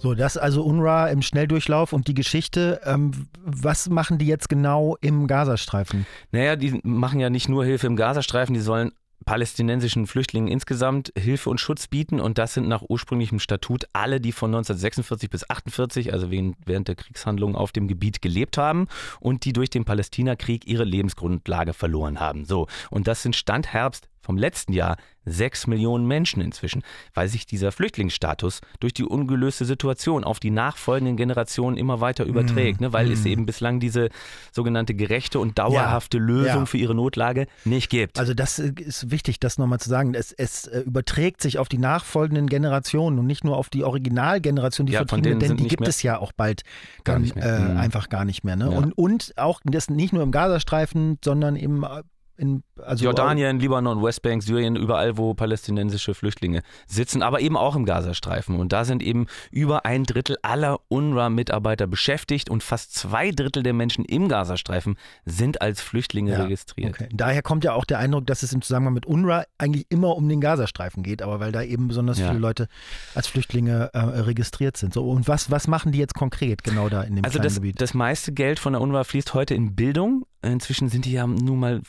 So, 0.00 0.14
das 0.14 0.38
also 0.38 0.62
UNRWA 0.62 1.08
im 1.08 1.20
Schnelldurchlauf 1.20 1.92
und 1.92 2.08
die 2.08 2.14
Geschichte. 2.14 2.80
Ähm, 2.84 3.28
was 3.44 3.90
machen 3.90 4.16
die 4.16 4.26
jetzt 4.26 4.48
genau 4.48 4.96
im 5.02 5.26
Gazastreifen? 5.26 6.06
Naja, 6.32 6.56
die 6.56 6.80
machen 6.82 7.20
ja 7.20 7.28
nicht 7.28 7.50
nur 7.50 7.66
Hilfe 7.66 7.86
im 7.86 7.96
Gazastreifen, 7.96 8.54
die 8.54 8.60
sollen 8.60 8.92
palästinensischen 9.26 10.06
Flüchtlingen 10.06 10.48
insgesamt 10.48 11.12
Hilfe 11.16 11.50
und 11.50 11.60
Schutz 11.60 11.86
bieten 11.86 12.20
und 12.20 12.38
das 12.38 12.54
sind 12.54 12.68
nach 12.68 12.82
ursprünglichem 12.88 13.38
Statut 13.38 13.84
alle, 13.92 14.20
die 14.20 14.32
von 14.32 14.48
1946 14.48 15.28
bis 15.28 15.42
1948, 15.42 16.12
also 16.12 16.30
während 16.30 16.88
der 16.88 16.94
Kriegshandlungen 16.94 17.54
auf 17.54 17.72
dem 17.72 17.86
Gebiet 17.86 18.22
gelebt 18.22 18.56
haben 18.56 18.88
und 19.20 19.44
die 19.44 19.52
durch 19.52 19.68
den 19.68 19.84
Palästinakrieg 19.84 20.66
ihre 20.66 20.84
Lebensgrundlage 20.84 21.74
verloren 21.74 22.18
haben. 22.18 22.46
So, 22.46 22.66
und 22.90 23.06
das 23.06 23.22
sind 23.22 23.36
Stand 23.36 23.72
Herbst 23.72 24.08
vom 24.30 24.38
letzten 24.38 24.72
Jahr 24.72 24.96
sechs 25.24 25.66
Millionen 25.66 26.06
Menschen 26.06 26.40
inzwischen, 26.40 26.82
weil 27.14 27.28
sich 27.28 27.46
dieser 27.46 27.72
Flüchtlingsstatus 27.72 28.60
durch 28.78 28.94
die 28.94 29.02
ungelöste 29.02 29.64
Situation 29.64 30.22
auf 30.22 30.38
die 30.38 30.50
nachfolgenden 30.52 31.16
Generationen 31.16 31.76
immer 31.76 32.00
weiter 32.00 32.24
überträgt, 32.24 32.80
mm, 32.80 32.84
ne? 32.84 32.92
weil 32.92 33.08
mm. 33.08 33.12
es 33.12 33.26
eben 33.26 33.44
bislang 33.44 33.80
diese 33.80 34.08
sogenannte 34.52 34.94
gerechte 34.94 35.40
und 35.40 35.58
dauerhafte 35.58 36.18
ja, 36.18 36.22
Lösung 36.22 36.60
ja. 36.60 36.66
für 36.66 36.78
ihre 36.78 36.94
Notlage 36.94 37.48
nicht 37.64 37.90
gibt. 37.90 38.20
Also 38.20 38.34
das 38.34 38.60
ist 38.60 39.10
wichtig, 39.10 39.40
das 39.40 39.58
nochmal 39.58 39.80
zu 39.80 39.88
sagen. 39.88 40.14
Es, 40.14 40.30
es 40.30 40.68
äh, 40.68 40.78
überträgt 40.82 41.42
sich 41.42 41.58
auf 41.58 41.68
die 41.68 41.78
nachfolgenden 41.78 42.46
Generationen 42.46 43.18
und 43.18 43.26
nicht 43.26 43.42
nur 43.42 43.56
auf 43.56 43.68
die 43.68 43.82
Originalgeneration, 43.82 44.86
die 44.86 44.92
ja, 44.92 45.00
Vertriebene, 45.00 45.38
denn 45.38 45.56
die 45.56 45.66
gibt 45.66 45.88
es 45.88 46.04
ja 46.04 46.18
auch 46.18 46.30
bald 46.30 46.62
gar 47.02 47.18
dann, 47.18 47.30
äh, 47.32 47.58
mhm. 47.58 47.76
einfach 47.78 48.10
gar 48.10 48.24
nicht 48.24 48.44
mehr. 48.44 48.54
Ne? 48.54 48.70
Und, 48.70 48.92
und 48.92 49.34
auch 49.36 49.60
das 49.64 49.90
nicht 49.90 50.12
nur 50.12 50.22
im 50.22 50.30
Gazastreifen, 50.30 51.18
sondern 51.20 51.56
eben 51.56 51.82
äh, 51.82 52.04
in, 52.40 52.62
also 52.82 53.04
Jordanien, 53.04 53.60
Libanon, 53.60 54.02
Westbank, 54.02 54.42
Syrien, 54.42 54.74
überall, 54.74 55.18
wo 55.18 55.34
palästinensische 55.34 56.14
Flüchtlinge 56.14 56.62
sitzen, 56.86 57.22
aber 57.22 57.40
eben 57.40 57.56
auch 57.56 57.76
im 57.76 57.84
Gazastreifen. 57.84 58.58
Und 58.58 58.72
da 58.72 58.84
sind 58.84 59.02
eben 59.02 59.26
über 59.50 59.84
ein 59.84 60.04
Drittel 60.04 60.38
aller 60.42 60.80
UNRWA-Mitarbeiter 60.88 61.86
beschäftigt 61.86 62.48
und 62.48 62.62
fast 62.62 62.94
zwei 62.94 63.30
Drittel 63.30 63.62
der 63.62 63.74
Menschen 63.74 64.04
im 64.06 64.28
Gazastreifen 64.28 64.96
sind 65.26 65.60
als 65.60 65.82
Flüchtlinge 65.82 66.32
ja, 66.32 66.42
registriert. 66.42 66.94
Okay. 66.94 67.08
Daher 67.12 67.42
kommt 67.42 67.62
ja 67.62 67.74
auch 67.74 67.84
der 67.84 67.98
Eindruck, 67.98 68.26
dass 68.26 68.42
es 68.42 68.52
im 68.52 68.62
Zusammenhang 68.62 68.94
mit 68.94 69.06
UNRWA 69.06 69.44
eigentlich 69.58 69.86
immer 69.90 70.16
um 70.16 70.28
den 70.28 70.40
Gazastreifen 70.40 71.02
geht, 71.02 71.20
aber 71.20 71.40
weil 71.40 71.52
da 71.52 71.62
eben 71.62 71.88
besonders 71.88 72.18
ja. 72.18 72.28
viele 72.28 72.40
Leute 72.40 72.68
als 73.14 73.26
Flüchtlinge 73.26 73.90
äh, 73.92 73.98
registriert 73.98 74.78
sind. 74.78 74.94
So, 74.94 75.08
und 75.10 75.28
was, 75.28 75.50
was 75.50 75.68
machen 75.68 75.92
die 75.92 75.98
jetzt 75.98 76.14
konkret 76.14 76.64
genau 76.64 76.88
da 76.88 77.02
in 77.02 77.16
dem 77.16 77.24
also 77.24 77.38
das, 77.38 77.56
Gebiet? 77.56 77.80
das 77.80 77.92
meiste 77.92 78.32
Geld 78.32 78.58
von 78.58 78.72
der 78.72 78.80
UNRWA 78.80 79.04
fließt 79.04 79.34
heute 79.34 79.54
in 79.54 79.74
Bildung. 79.74 80.24
Inzwischen 80.42 80.88
sind 80.88 81.04
die 81.04 81.12
ja 81.12 81.26
nun 81.26 81.58
mal 81.58 81.82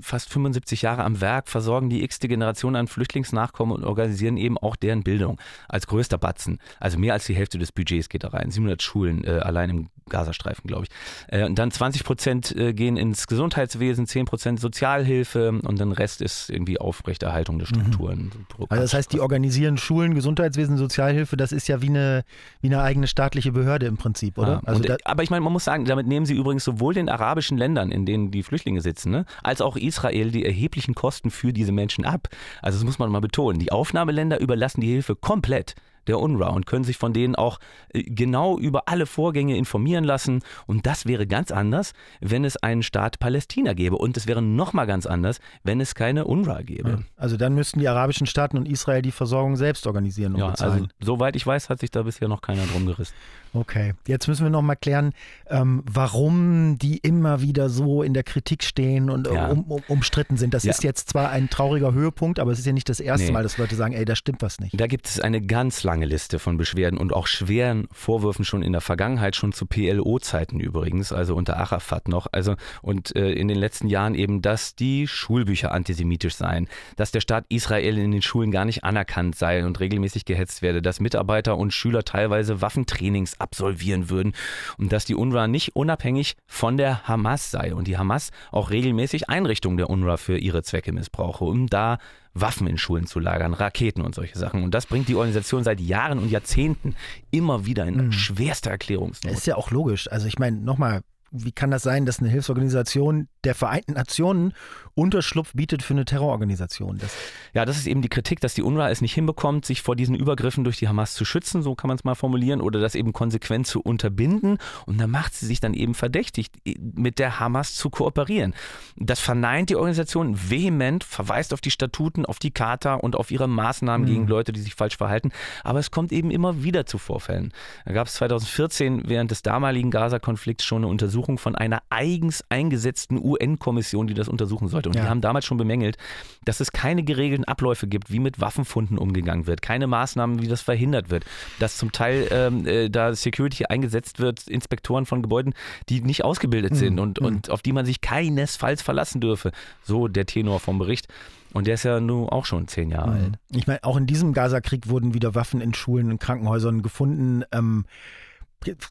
fast 0.00 0.30
75 0.30 0.82
Jahre 0.82 1.04
am 1.04 1.20
Werk, 1.20 1.48
versorgen 1.48 1.88
die 1.88 2.02
x-te 2.02 2.28
Generation 2.28 2.76
an 2.76 2.88
Flüchtlingsnachkommen 2.88 3.76
und 3.76 3.84
organisieren 3.84 4.36
eben 4.36 4.58
auch 4.58 4.76
deren 4.76 5.02
Bildung 5.02 5.40
als 5.68 5.86
größter 5.86 6.18
Batzen. 6.18 6.58
Also 6.80 6.98
mehr 6.98 7.14
als 7.14 7.26
die 7.26 7.34
Hälfte 7.34 7.58
des 7.58 7.72
Budgets 7.72 8.08
geht 8.08 8.24
da 8.24 8.28
rein. 8.28 8.50
700 8.50 8.82
Schulen 8.82 9.24
äh, 9.24 9.30
allein 9.38 9.70
im 9.70 9.88
Gazastreifen, 10.08 10.66
glaube 10.66 10.84
ich. 10.84 10.90
Äh, 11.32 11.44
und 11.44 11.58
dann 11.58 11.70
20 11.70 12.04
Prozent 12.04 12.56
äh, 12.56 12.72
gehen 12.72 12.96
ins 12.96 13.26
Gesundheitswesen, 13.26 14.06
10 14.06 14.26
Prozent 14.26 14.60
Sozialhilfe 14.60 15.60
und 15.62 15.78
dann 15.78 15.92
Rest 15.92 16.22
ist 16.22 16.50
irgendwie 16.50 16.78
Aufrechterhaltung 16.78 17.58
der 17.58 17.68
mhm. 17.68 17.80
Strukturen. 17.80 18.32
Mhm. 18.58 18.66
Also 18.68 18.82
das 18.82 18.94
heißt, 18.94 19.12
die 19.12 19.20
organisieren 19.20 19.76
Schulen, 19.76 20.14
Gesundheitswesen, 20.14 20.76
Sozialhilfe, 20.76 21.36
das 21.36 21.52
ist 21.52 21.68
ja 21.68 21.82
wie 21.82 21.88
eine, 21.88 22.24
wie 22.60 22.68
eine 22.68 22.82
eigene 22.82 23.06
staatliche 23.06 23.52
Behörde 23.52 23.86
im 23.86 23.96
Prinzip, 23.96 24.38
oder? 24.38 24.48
Ja, 24.48 24.60
also 24.64 24.82
und, 24.82 25.06
aber 25.06 25.22
ich 25.22 25.30
meine, 25.30 25.42
man 25.42 25.52
muss 25.52 25.64
sagen, 25.64 25.84
damit 25.84 26.06
nehmen 26.06 26.26
sie 26.26 26.34
übrigens 26.34 26.64
sowohl 26.64 26.94
den 26.94 27.08
arabischen 27.08 27.58
Ländern, 27.58 27.90
in 27.90 28.06
denen 28.06 28.30
die 28.30 28.42
Flüchtlinge 28.42 28.80
sitzen, 28.80 29.10
ne, 29.10 29.24
als 29.42 29.60
auch 29.60 29.67
Israel 29.76 30.30
die 30.30 30.44
erheblichen 30.44 30.94
Kosten 30.94 31.30
für 31.30 31.52
diese 31.52 31.72
Menschen 31.72 32.04
ab. 32.04 32.28
Also 32.62 32.78
das 32.78 32.84
muss 32.84 32.98
man 32.98 33.10
mal 33.10 33.20
betonen. 33.20 33.58
Die 33.58 33.72
Aufnahmeländer 33.72 34.40
überlassen 34.40 34.80
die 34.80 34.88
Hilfe 34.88 35.16
komplett 35.16 35.74
der 36.08 36.18
UNRWA 36.18 36.48
und 36.48 36.66
können 36.66 36.84
sich 36.84 36.96
von 36.96 37.12
denen 37.12 37.36
auch 37.36 37.58
äh, 37.90 38.02
genau 38.02 38.58
über 38.58 38.88
alle 38.88 39.06
Vorgänge 39.06 39.56
informieren 39.56 40.04
lassen. 40.04 40.40
Und 40.66 40.86
das 40.86 41.06
wäre 41.06 41.26
ganz 41.26 41.50
anders, 41.52 41.92
wenn 42.20 42.44
es 42.44 42.56
einen 42.56 42.82
Staat 42.82 43.18
Palästina 43.18 43.74
gäbe. 43.74 43.96
Und 43.96 44.16
es 44.16 44.26
wäre 44.26 44.42
nochmal 44.42 44.86
ganz 44.86 45.06
anders, 45.06 45.38
wenn 45.62 45.80
es 45.80 45.94
keine 45.94 46.24
UNRWA 46.24 46.62
gäbe. 46.62 47.04
Also 47.16 47.36
dann 47.36 47.54
müssten 47.54 47.78
die 47.78 47.88
arabischen 47.88 48.26
Staaten 48.26 48.56
und 48.56 48.66
Israel 48.66 49.02
die 49.02 49.12
Versorgung 49.12 49.56
selbst 49.56 49.86
organisieren 49.86 50.34
und 50.34 50.40
ja, 50.40 50.50
bezahlen. 50.50 50.72
Also, 50.72 50.88
soweit 51.00 51.36
ich 51.36 51.46
weiß, 51.46 51.68
hat 51.68 51.80
sich 51.80 51.90
da 51.90 52.02
bisher 52.02 52.28
noch 52.28 52.40
keiner 52.40 52.64
drum 52.66 52.86
gerissen. 52.86 53.14
Okay, 53.52 53.94
jetzt 54.06 54.28
müssen 54.28 54.44
wir 54.44 54.50
noch 54.50 54.62
mal 54.62 54.76
klären, 54.76 55.12
ähm, 55.48 55.82
warum 55.90 56.78
die 56.78 56.98
immer 56.98 57.40
wieder 57.40 57.68
so 57.70 58.02
in 58.02 58.14
der 58.14 58.22
Kritik 58.22 58.62
stehen 58.62 59.10
und 59.10 59.26
ja. 59.26 59.48
um, 59.48 59.64
um, 59.64 59.82
umstritten 59.88 60.36
sind. 60.36 60.54
Das 60.54 60.64
ja. 60.64 60.70
ist 60.70 60.84
jetzt 60.84 61.10
zwar 61.10 61.30
ein 61.30 61.48
trauriger 61.48 61.92
Höhepunkt, 61.92 62.40
aber 62.40 62.52
es 62.52 62.58
ist 62.58 62.66
ja 62.66 62.72
nicht 62.72 62.88
das 62.88 63.00
erste 63.00 63.26
nee. 63.26 63.32
Mal, 63.32 63.42
dass 63.42 63.58
Leute 63.58 63.74
sagen, 63.74 63.94
ey, 63.94 64.04
da 64.04 64.16
stimmt 64.16 64.42
was 64.42 64.60
nicht. 64.60 64.78
Da 64.78 64.86
gibt 64.86 65.08
es 65.08 65.20
eine 65.20 65.40
ganz 65.40 65.82
lange 65.82 66.06
Liste 66.06 66.38
von 66.38 66.56
Beschwerden 66.56 66.98
und 66.98 67.12
auch 67.12 67.26
schweren 67.26 67.88
Vorwürfen 67.92 68.44
schon 68.44 68.62
in 68.62 68.72
der 68.72 68.80
Vergangenheit, 68.80 69.36
schon 69.36 69.52
zu 69.52 69.66
PLO-Zeiten 69.66 70.60
übrigens, 70.60 71.12
also 71.12 71.34
unter 71.34 71.56
Arafat 71.56 72.08
noch. 72.08 72.26
Also 72.32 72.54
und 72.82 73.16
äh, 73.16 73.32
in 73.32 73.48
den 73.48 73.58
letzten 73.58 73.88
Jahren 73.88 74.14
eben, 74.14 74.42
dass 74.42 74.74
die 74.74 75.06
Schulbücher 75.06 75.72
antisemitisch 75.72 76.36
seien, 76.36 76.68
dass 76.96 77.12
der 77.12 77.20
Staat 77.20 77.46
Israel 77.48 77.98
in 77.98 78.10
den 78.10 78.22
Schulen 78.22 78.50
gar 78.50 78.64
nicht 78.64 78.84
anerkannt 78.84 79.36
sei 79.36 79.64
und 79.64 79.80
regelmäßig 79.80 80.24
gehetzt 80.24 80.62
werde, 80.62 80.82
dass 80.82 81.00
Mitarbeiter 81.00 81.56
und 81.56 81.72
Schüler 81.72 82.04
teilweise 82.04 82.60
Waffentrainings 82.60 83.37
absolvieren 83.40 84.10
würden 84.10 84.32
und 84.78 84.92
dass 84.92 85.04
die 85.04 85.14
UNRWA 85.14 85.48
nicht 85.48 85.76
unabhängig 85.76 86.36
von 86.46 86.76
der 86.76 87.06
Hamas 87.06 87.50
sei 87.50 87.74
und 87.74 87.88
die 87.88 87.98
Hamas 87.98 88.30
auch 88.50 88.70
regelmäßig 88.70 89.28
Einrichtungen 89.28 89.76
der 89.76 89.90
UNRWA 89.90 90.16
für 90.16 90.38
ihre 90.38 90.62
Zwecke 90.62 90.92
missbrauche, 90.92 91.44
um 91.44 91.66
da 91.66 91.98
Waffen 92.34 92.66
in 92.66 92.78
Schulen 92.78 93.06
zu 93.06 93.18
lagern, 93.18 93.54
Raketen 93.54 94.02
und 94.02 94.14
solche 94.14 94.38
Sachen. 94.38 94.62
Und 94.62 94.72
das 94.74 94.86
bringt 94.86 95.08
die 95.08 95.14
Organisation 95.14 95.64
seit 95.64 95.80
Jahren 95.80 96.18
und 96.18 96.30
Jahrzehnten 96.30 96.94
immer 97.30 97.66
wieder 97.66 97.86
in 97.86 98.06
mhm. 98.06 98.12
schwerster 98.12 98.70
Erklärungsnot. 98.70 99.32
Das 99.32 99.40
ist 99.40 99.46
ja 99.46 99.56
auch 99.56 99.70
logisch. 99.70 100.10
Also 100.10 100.26
ich 100.26 100.38
meine, 100.38 100.58
nochmal, 100.58 101.02
wie 101.30 101.52
kann 101.52 101.70
das 101.70 101.82
sein, 101.82 102.06
dass 102.06 102.20
eine 102.20 102.28
Hilfsorganisation 102.28 103.28
der 103.44 103.54
Vereinten 103.54 103.92
Nationen 103.92 104.54
Unterschlupf 104.94 105.52
bietet 105.52 105.82
für 105.82 105.94
eine 105.94 106.04
Terrororganisation? 106.04 106.98
Das 106.98 107.14
ja, 107.54 107.64
das 107.64 107.76
ist 107.76 107.86
eben 107.86 108.02
die 108.02 108.08
Kritik, 108.08 108.40
dass 108.40 108.54
die 108.54 108.62
UNRWA 108.62 108.90
es 108.90 109.00
nicht 109.00 109.14
hinbekommt, 109.14 109.64
sich 109.64 109.82
vor 109.82 109.94
diesen 109.94 110.14
Übergriffen 110.14 110.64
durch 110.64 110.78
die 110.78 110.88
Hamas 110.88 111.14
zu 111.14 111.24
schützen, 111.24 111.62
so 111.62 111.74
kann 111.74 111.88
man 111.88 111.96
es 111.96 112.04
mal 112.04 112.14
formulieren, 112.14 112.60
oder 112.60 112.80
das 112.80 112.94
eben 112.94 113.12
konsequent 113.12 113.66
zu 113.66 113.80
unterbinden. 113.80 114.58
Und 114.86 114.98
da 114.98 115.06
macht 115.06 115.34
sie 115.34 115.46
sich 115.46 115.60
dann 115.60 115.74
eben 115.74 115.94
verdächtig, 115.94 116.48
mit 116.78 117.18
der 117.18 117.38
Hamas 117.38 117.74
zu 117.74 117.90
kooperieren. 117.90 118.54
Das 118.96 119.20
verneint 119.20 119.70
die 119.70 119.76
Organisation 119.76 120.50
vehement, 120.50 121.04
verweist 121.04 121.52
auf 121.52 121.60
die 121.60 121.70
Statuten, 121.70 122.26
auf 122.26 122.38
die 122.38 122.50
Charta 122.50 122.94
und 122.94 123.16
auf 123.16 123.30
ihre 123.30 123.48
Maßnahmen 123.48 124.06
mhm. 124.06 124.12
gegen 124.12 124.26
Leute, 124.26 124.52
die 124.52 124.60
sich 124.60 124.74
falsch 124.74 124.96
verhalten. 124.96 125.30
Aber 125.62 125.78
es 125.78 125.90
kommt 125.90 126.10
eben 126.12 126.30
immer 126.30 126.62
wieder 126.62 126.86
zu 126.86 126.98
Vorfällen. 126.98 127.52
Da 127.84 127.92
gab 127.92 128.06
es 128.06 128.14
2014 128.14 129.02
während 129.06 129.30
des 129.30 129.42
damaligen 129.42 129.90
Gaza-Konflikts 129.90 130.64
schon 130.64 130.78
eine 130.78 130.88
Untersuchung 130.88 131.17
Untersuchung 131.18 131.38
von 131.38 131.56
einer 131.56 131.82
eigens 131.90 132.44
eingesetzten 132.48 133.18
UN-Kommission, 133.18 134.06
die 134.06 134.14
das 134.14 134.28
untersuchen 134.28 134.68
sollte. 134.68 134.88
Und 134.88 134.94
ja. 134.94 135.02
die 135.02 135.08
haben 135.08 135.20
damals 135.20 135.44
schon 135.44 135.58
bemängelt, 135.58 135.96
dass 136.44 136.60
es 136.60 136.70
keine 136.70 137.02
geregelten 137.02 137.44
Abläufe 137.44 137.88
gibt, 137.88 138.12
wie 138.12 138.20
mit 138.20 138.40
Waffenfunden 138.40 138.98
umgegangen 138.98 139.46
wird, 139.46 139.60
keine 139.60 139.88
Maßnahmen, 139.88 140.40
wie 140.40 140.46
das 140.46 140.62
verhindert 140.62 141.10
wird, 141.10 141.24
dass 141.58 141.76
zum 141.76 141.90
Teil 141.90 142.28
ähm, 142.30 142.66
äh, 142.66 142.88
da 142.88 143.14
Security 143.14 143.66
eingesetzt 143.66 144.20
wird, 144.20 144.46
Inspektoren 144.46 145.06
von 145.06 145.22
Gebäuden, 145.22 145.54
die 145.88 146.00
nicht 146.02 146.24
ausgebildet 146.24 146.72
mhm. 146.72 146.76
sind 146.76 147.00
und, 147.00 147.20
mhm. 147.20 147.26
und 147.26 147.50
auf 147.50 147.62
die 147.62 147.72
man 147.72 147.84
sich 147.84 148.00
keinesfalls 148.00 148.80
verlassen 148.80 149.20
dürfe. 149.20 149.50
So 149.82 150.06
der 150.06 150.26
Tenor 150.26 150.60
vom 150.60 150.78
Bericht. 150.78 151.08
Und 151.52 151.66
der 151.66 151.74
ist 151.74 151.82
ja 151.82 151.98
nun 151.98 152.28
auch 152.28 152.44
schon 152.44 152.68
zehn 152.68 152.90
Jahre 152.90 153.10
mhm. 153.10 153.16
alt. 153.16 153.38
Ich 153.50 153.66
meine, 153.66 153.82
auch 153.82 153.96
in 153.96 154.06
diesem 154.06 154.34
Gaza-Krieg 154.34 154.88
wurden 154.88 155.14
wieder 155.14 155.34
Waffen 155.34 155.60
in 155.60 155.74
Schulen 155.74 156.12
und 156.12 156.20
Krankenhäusern 156.20 156.82
gefunden. 156.82 157.42
Ähm, 157.52 157.86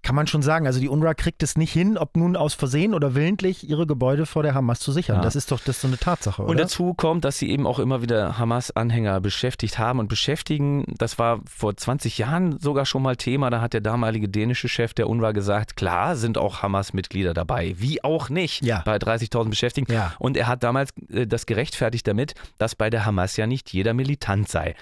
kann 0.01 0.15
man 0.15 0.27
schon 0.27 0.41
sagen. 0.41 0.65
Also 0.65 0.79
die 0.79 0.87
UNRWA 0.87 1.13
kriegt 1.13 1.43
es 1.43 1.57
nicht 1.57 1.73
hin, 1.73 1.97
ob 1.97 2.15
nun 2.15 2.35
aus 2.35 2.53
Versehen 2.53 2.93
oder 2.93 3.15
willentlich, 3.15 3.69
ihre 3.69 3.85
Gebäude 3.85 4.25
vor 4.25 4.43
der 4.43 4.53
Hamas 4.53 4.79
zu 4.79 4.91
sichern. 4.91 5.17
Ja. 5.17 5.21
Das 5.21 5.35
ist 5.35 5.51
doch 5.51 5.59
das 5.59 5.77
ist 5.77 5.81
so 5.81 5.87
eine 5.87 5.97
Tatsache, 5.97 6.41
oder? 6.41 6.51
Und 6.51 6.59
dazu 6.59 6.93
kommt, 6.93 7.25
dass 7.25 7.37
sie 7.37 7.49
eben 7.49 7.67
auch 7.67 7.79
immer 7.79 8.01
wieder 8.01 8.37
Hamas-Anhänger 8.37 9.19
beschäftigt 9.19 9.77
haben 9.77 9.99
und 9.99 10.07
beschäftigen. 10.07 10.85
Das 10.97 11.19
war 11.19 11.41
vor 11.49 11.75
20 11.75 12.17
Jahren 12.17 12.59
sogar 12.59 12.85
schon 12.85 13.01
mal 13.01 13.15
Thema. 13.15 13.49
Da 13.49 13.61
hat 13.61 13.73
der 13.73 13.81
damalige 13.81 14.29
dänische 14.29 14.69
Chef 14.69 14.93
der 14.93 15.09
UNRWA 15.09 15.31
gesagt, 15.31 15.75
klar 15.75 16.15
sind 16.15 16.37
auch 16.37 16.61
Hamas-Mitglieder 16.61 17.33
dabei. 17.33 17.75
Wie 17.77 18.03
auch 18.03 18.29
nicht 18.29 18.63
ja. 18.63 18.81
bei 18.85 18.97
30.000 18.97 19.49
Beschäftigten. 19.49 19.93
Ja. 19.93 20.13
Und 20.19 20.37
er 20.37 20.47
hat 20.47 20.63
damals 20.63 20.91
äh, 21.09 21.27
das 21.27 21.45
gerechtfertigt 21.45 22.07
damit, 22.07 22.33
dass 22.57 22.75
bei 22.75 22.89
der 22.89 23.05
Hamas 23.05 23.37
ja 23.37 23.47
nicht 23.47 23.73
jeder 23.73 23.93
militant 23.93 24.49
sei. 24.49 24.75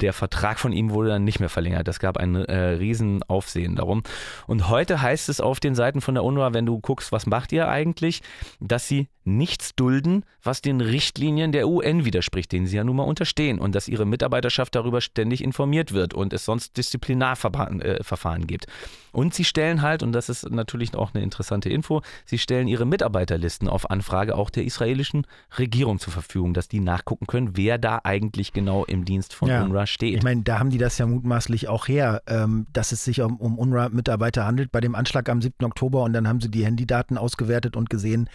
Der 0.00 0.12
Vertrag 0.12 0.58
von 0.58 0.72
ihm 0.72 0.90
wurde 0.90 1.08
dann 1.08 1.24
nicht 1.24 1.40
mehr 1.40 1.48
verlängert. 1.48 1.88
Das 1.88 1.98
gab 1.98 2.18
ein 2.18 2.36
äh, 2.36 2.54
Riesenaufsehen 2.54 3.74
darum. 3.74 4.02
Und 4.46 4.68
heute 4.68 5.00
heißt 5.02 5.28
es 5.28 5.40
auf 5.40 5.60
den 5.60 5.74
Seiten 5.74 6.00
von 6.00 6.14
der 6.14 6.24
UNRWA, 6.24 6.54
wenn 6.54 6.66
du 6.66 6.80
guckst, 6.80 7.12
was 7.12 7.26
macht 7.26 7.52
ihr 7.52 7.68
eigentlich, 7.68 8.22
dass 8.60 8.88
sie 8.88 9.08
nichts 9.24 9.74
dulden, 9.74 10.24
was 10.42 10.62
den 10.62 10.80
Richtlinien 10.80 11.52
der 11.52 11.68
UN 11.68 12.04
widerspricht, 12.04 12.52
denen 12.52 12.66
sie 12.66 12.76
ja 12.76 12.84
nun 12.84 12.96
mal 12.96 13.04
unterstehen 13.04 13.58
und 13.58 13.74
dass 13.74 13.88
ihre 13.88 14.04
Mitarbeiterschaft 14.06 14.74
darüber 14.74 15.00
ständig 15.00 15.42
informiert 15.42 15.92
wird 15.92 16.14
und 16.14 16.32
es 16.32 16.44
sonst 16.44 16.76
Disziplinarverfahren 16.76 17.80
äh, 17.80 18.46
gibt. 18.46 18.66
Und 19.12 19.34
sie 19.34 19.44
stellen 19.44 19.82
halt, 19.82 20.02
und 20.02 20.12
das 20.12 20.28
ist 20.28 20.50
natürlich 20.50 20.94
auch 20.94 21.14
eine 21.14 21.22
interessante 21.22 21.68
Info, 21.68 22.02
sie 22.24 22.38
stellen 22.38 22.66
ihre 22.66 22.86
Mitarbeiterlisten 22.86 23.68
auf 23.68 23.90
Anfrage 23.90 24.34
auch 24.34 24.50
der 24.50 24.64
israelischen 24.64 25.26
Regierung 25.58 25.98
zur 25.98 26.12
Verfügung, 26.12 26.54
dass 26.54 26.68
die 26.68 26.80
nachgucken 26.80 27.26
können, 27.26 27.56
wer 27.56 27.78
da 27.78 28.00
eigentlich 28.04 28.52
genau 28.52 28.84
im 28.84 29.04
Dienst 29.04 29.34
von 29.34 29.48
ja. 29.48 29.62
UNRWA 29.62 29.86
steht. 29.86 30.16
Ich 30.16 30.22
meine, 30.22 30.42
da 30.42 30.58
haben 30.58 30.70
die 30.70 30.78
das 30.78 30.98
ja 30.98 31.06
mutmaßlich 31.06 31.68
auch 31.68 31.88
her, 31.88 32.22
ähm, 32.26 32.66
dass 32.72 32.92
es 32.92 33.04
sich 33.04 33.20
um, 33.20 33.36
um 33.36 33.58
UNRWA-Mitarbeiter 33.58 34.46
handelt 34.46 34.72
bei 34.72 34.80
dem 34.80 34.94
Anschlag 34.94 35.28
am 35.28 35.42
7. 35.42 35.64
Oktober 35.64 36.02
und 36.02 36.14
dann 36.14 36.26
haben 36.26 36.40
sie 36.40 36.50
die 36.50 36.64
Handydaten 36.64 37.18
ausgewertet 37.18 37.76
und 37.76 37.90
gesehen, 37.90 38.28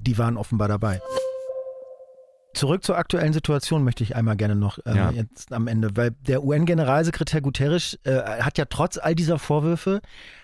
die 0.00 0.18
waren 0.18 0.36
offenbar 0.36 0.68
dabei. 0.68 1.00
Zurück 2.52 2.82
zur 2.82 2.98
aktuellen 2.98 3.32
Situation 3.32 3.84
möchte 3.84 4.02
ich 4.02 4.16
einmal 4.16 4.36
gerne 4.36 4.56
noch 4.56 4.78
äh, 4.84 4.96
ja. 4.96 5.10
jetzt 5.12 5.52
am 5.52 5.68
Ende, 5.68 5.96
weil 5.96 6.10
der 6.10 6.42
UN-Generalsekretär 6.42 7.40
Guterres 7.40 7.98
äh, 8.02 8.20
hat 8.40 8.58
ja 8.58 8.64
trotz 8.64 8.98
all 8.98 9.14
dieser 9.14 9.38
Vorwürfe 9.38 10.00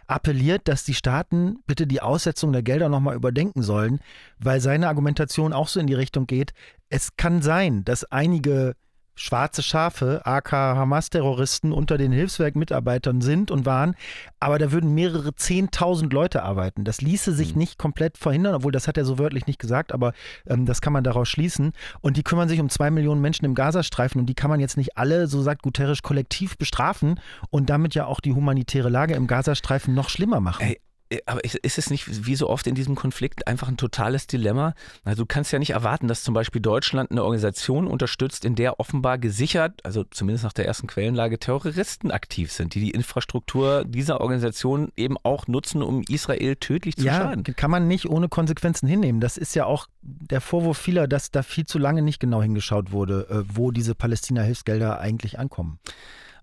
appelliert, 0.06 0.68
dass 0.68 0.84
die 0.84 0.94
Staaten 0.94 1.58
bitte 1.66 1.88
die 1.88 2.00
Aussetzung 2.00 2.52
der 2.52 2.62
Gelder 2.62 2.88
nochmal 2.88 3.16
überdenken 3.16 3.62
sollen, 3.62 3.98
weil 4.38 4.60
seine 4.60 4.86
Argumentation 4.86 5.52
auch 5.52 5.66
so 5.66 5.80
in 5.80 5.88
die 5.88 5.94
Richtung 5.94 6.28
geht, 6.28 6.52
es 6.90 7.16
kann 7.16 7.42
sein, 7.42 7.84
dass 7.84 8.04
einige 8.04 8.76
schwarze 9.16 9.62
Schafe, 9.62 10.20
AK 10.24 10.52
Hamas-Terroristen 10.52 11.72
unter 11.72 11.98
den 11.98 12.12
Hilfswerk-Mitarbeitern 12.12 13.20
sind 13.20 13.50
und 13.50 13.66
waren, 13.66 13.96
aber 14.38 14.58
da 14.58 14.70
würden 14.70 14.94
mehrere 14.94 15.34
Zehntausend 15.34 16.12
Leute 16.12 16.42
arbeiten. 16.42 16.84
Das 16.84 17.00
ließe 17.00 17.32
sich 17.32 17.54
mhm. 17.54 17.58
nicht 17.58 17.78
komplett 17.78 18.18
verhindern, 18.18 18.54
obwohl 18.54 18.72
das 18.72 18.86
hat 18.86 18.98
er 18.98 19.04
so 19.04 19.18
wörtlich 19.18 19.46
nicht 19.46 19.58
gesagt, 19.58 19.92
aber 19.92 20.12
ähm, 20.46 20.66
das 20.66 20.80
kann 20.80 20.92
man 20.92 21.02
daraus 21.02 21.28
schließen. 21.28 21.72
Und 22.00 22.16
die 22.16 22.22
kümmern 22.22 22.48
sich 22.48 22.60
um 22.60 22.68
zwei 22.68 22.90
Millionen 22.90 23.20
Menschen 23.20 23.46
im 23.46 23.54
Gazastreifen 23.54 24.20
und 24.20 24.26
die 24.26 24.34
kann 24.34 24.50
man 24.50 24.60
jetzt 24.60 24.76
nicht 24.76 24.96
alle, 24.96 25.26
so 25.26 25.42
sagt 25.42 25.62
Guterres, 25.62 26.02
kollektiv 26.02 26.58
bestrafen 26.58 27.18
und 27.50 27.70
damit 27.70 27.94
ja 27.94 28.06
auch 28.06 28.20
die 28.20 28.32
humanitäre 28.32 28.90
Lage 28.90 29.14
im 29.14 29.26
Gazastreifen 29.26 29.94
noch 29.94 30.10
schlimmer 30.10 30.40
machen. 30.40 30.62
Ey, 30.62 30.80
aber 31.26 31.44
ist 31.44 31.78
es 31.78 31.90
nicht 31.90 32.26
wie 32.26 32.34
so 32.36 32.48
oft 32.48 32.66
in 32.66 32.74
diesem 32.74 32.94
Konflikt 32.94 33.46
einfach 33.46 33.68
ein 33.68 33.76
totales 33.76 34.26
Dilemma? 34.26 34.74
Also 35.04 35.22
du 35.22 35.26
kannst 35.26 35.52
ja 35.52 35.58
nicht 35.58 35.70
erwarten, 35.70 36.08
dass 36.08 36.22
zum 36.22 36.34
Beispiel 36.34 36.60
Deutschland 36.60 37.10
eine 37.10 37.22
Organisation 37.22 37.86
unterstützt, 37.86 38.44
in 38.44 38.56
der 38.56 38.80
offenbar 38.80 39.18
gesichert, 39.18 39.84
also 39.84 40.04
zumindest 40.04 40.44
nach 40.44 40.52
der 40.52 40.66
ersten 40.66 40.86
Quellenlage, 40.86 41.38
Terroristen 41.38 42.10
aktiv 42.10 42.50
sind, 42.50 42.74
die 42.74 42.80
die 42.80 42.90
Infrastruktur 42.90 43.84
dieser 43.84 44.20
Organisation 44.20 44.92
eben 44.96 45.16
auch 45.22 45.46
nutzen, 45.46 45.82
um 45.82 46.02
Israel 46.08 46.56
tödlich 46.56 46.96
zu 46.96 47.04
ja, 47.04 47.14
schaden. 47.14 47.44
Kann 47.44 47.70
man 47.70 47.86
nicht 47.86 48.08
ohne 48.08 48.28
Konsequenzen 48.28 48.88
hinnehmen. 48.88 49.20
Das 49.20 49.36
ist 49.36 49.54
ja 49.54 49.64
auch 49.64 49.86
der 50.02 50.40
Vorwurf 50.40 50.78
vieler, 50.78 51.06
dass 51.06 51.30
da 51.30 51.42
viel 51.42 51.66
zu 51.66 51.78
lange 51.78 52.02
nicht 52.02 52.20
genau 52.20 52.42
hingeschaut 52.42 52.90
wurde, 52.92 53.26
äh, 53.30 53.56
wo 53.56 53.70
diese 53.70 53.94
Palästina-Hilfsgelder 53.94 54.98
eigentlich 54.98 55.38
ankommen. 55.38 55.78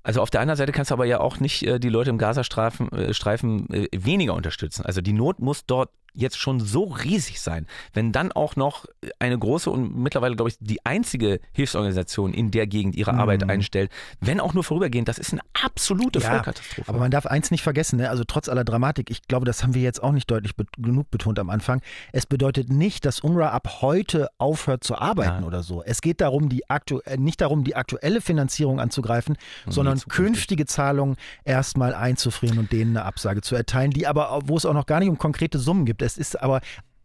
Also 0.04 0.22
auf 0.22 0.30
der 0.30 0.42
anderen 0.42 0.58
Seite 0.58 0.74
kannst 0.74 0.92
du 0.92 0.96
aber 0.96 1.06
ja 1.06 1.22
auch 1.22 1.40
nicht 1.40 1.64
äh, 1.64 1.80
die 1.80 1.90
Leute 1.90 2.10
im 2.10 2.18
Gazastreifen 2.18 2.92
äh, 2.92 3.14
Streifen, 3.14 3.70
äh, 3.74 3.88
weniger 3.94 4.34
unterstützen. 4.34 4.86
Also 4.86 5.02
die 5.02 5.14
Not 5.14 5.40
muss 5.40 5.66
dort 5.66 5.90
jetzt 6.14 6.38
schon 6.38 6.60
so 6.60 6.84
riesig 6.84 7.42
sein, 7.42 7.68
wenn 7.94 8.12
dann 8.12 8.32
auch 8.32 8.56
noch 8.56 8.86
eine 9.20 9.38
große 9.38 9.70
und 9.70 9.98
mittlerweile, 9.98 10.36
glaube 10.36 10.50
ich, 10.50 10.58
die 10.60 10.86
einzige 10.86 11.40
Hilfsorganisation 11.52 12.34
in 12.34 12.52
der 12.52 12.68
Gegend 12.68 12.96
ihre 12.96 13.14
mhm. 13.14 13.20
Arbeit 13.20 13.50
einstellt, 13.50 13.92
wenn 14.20 14.40
auch 14.40 14.54
nur 14.54 14.64
vorübergehend, 14.64 15.08
das 15.08 15.18
ist 15.18 15.34
eine 15.34 15.42
absolute 15.62 16.20
ja, 16.20 16.30
Vollkatastrophe. 16.30 16.90
Aber 16.90 17.00
man 17.00 17.12
darf 17.12 17.26
eins 17.26 17.52
nicht 17.52 17.64
vergessen, 17.64 17.98
ne? 17.98 18.10
also 18.10 18.24
trotz 18.24 18.50
aller 18.50 18.64
Dramatik, 18.64 19.10
ich 19.10 19.28
glaube, 19.28 19.46
das 19.46 19.64
haben 19.64 19.74
wir 19.74 19.82
jetzt 19.82 20.02
auch 20.04 20.12
nicht 20.12 20.30
deutlich 20.30 20.56
be 20.56 20.66
genug 20.78 21.10
betont 21.12 21.40
am 21.40 21.50
Anfang, 21.50 21.82
es 22.12 22.26
bedeutet 22.26 22.70
nicht, 22.70 23.06
dass 23.06 23.20
UNRWA 23.20 23.50
ab 23.50 23.82
heute 23.82 24.30
aufhört 24.38 24.84
zu 24.84 24.98
arbeiten 24.98 25.42
ja. 25.42 25.48
oder 25.48 25.64
so. 25.64 25.84
Es 25.84 26.02
geht 26.02 26.22
darum, 26.22 26.50
die 26.50 26.70
aktu 26.70 27.00
äh, 27.06 27.18
nicht 27.18 27.42
darum, 27.42 27.64
die 27.64 27.76
aktuelle 27.76 28.22
Finanzierung 28.22 28.80
anzugreifen, 28.80 29.38
und 29.66 29.72
sondern 29.72 30.00
künftige 30.00 30.66
Zahlungen 30.66 31.16
erstmal 31.44 31.94
einzufrieren 31.94 32.60
und 32.60 32.72
denen 32.72 32.98
eine 32.98 33.06
Absage 33.06 33.42
zu 33.42 33.56
erteilen, 33.56 33.92
die 33.92 34.08
aber, 34.08 34.42
wo 34.46 34.58
es 34.58 34.66
auch 34.66 34.74
noch 34.74 34.86
gar 34.86 35.00
nicht 35.00 35.10
um 35.10 35.18
konkrete 35.18 35.60
Summen 35.60 35.86
gibt. 35.86 36.03
Es 36.04 36.18
ist 36.18 36.42
aber 36.42 36.62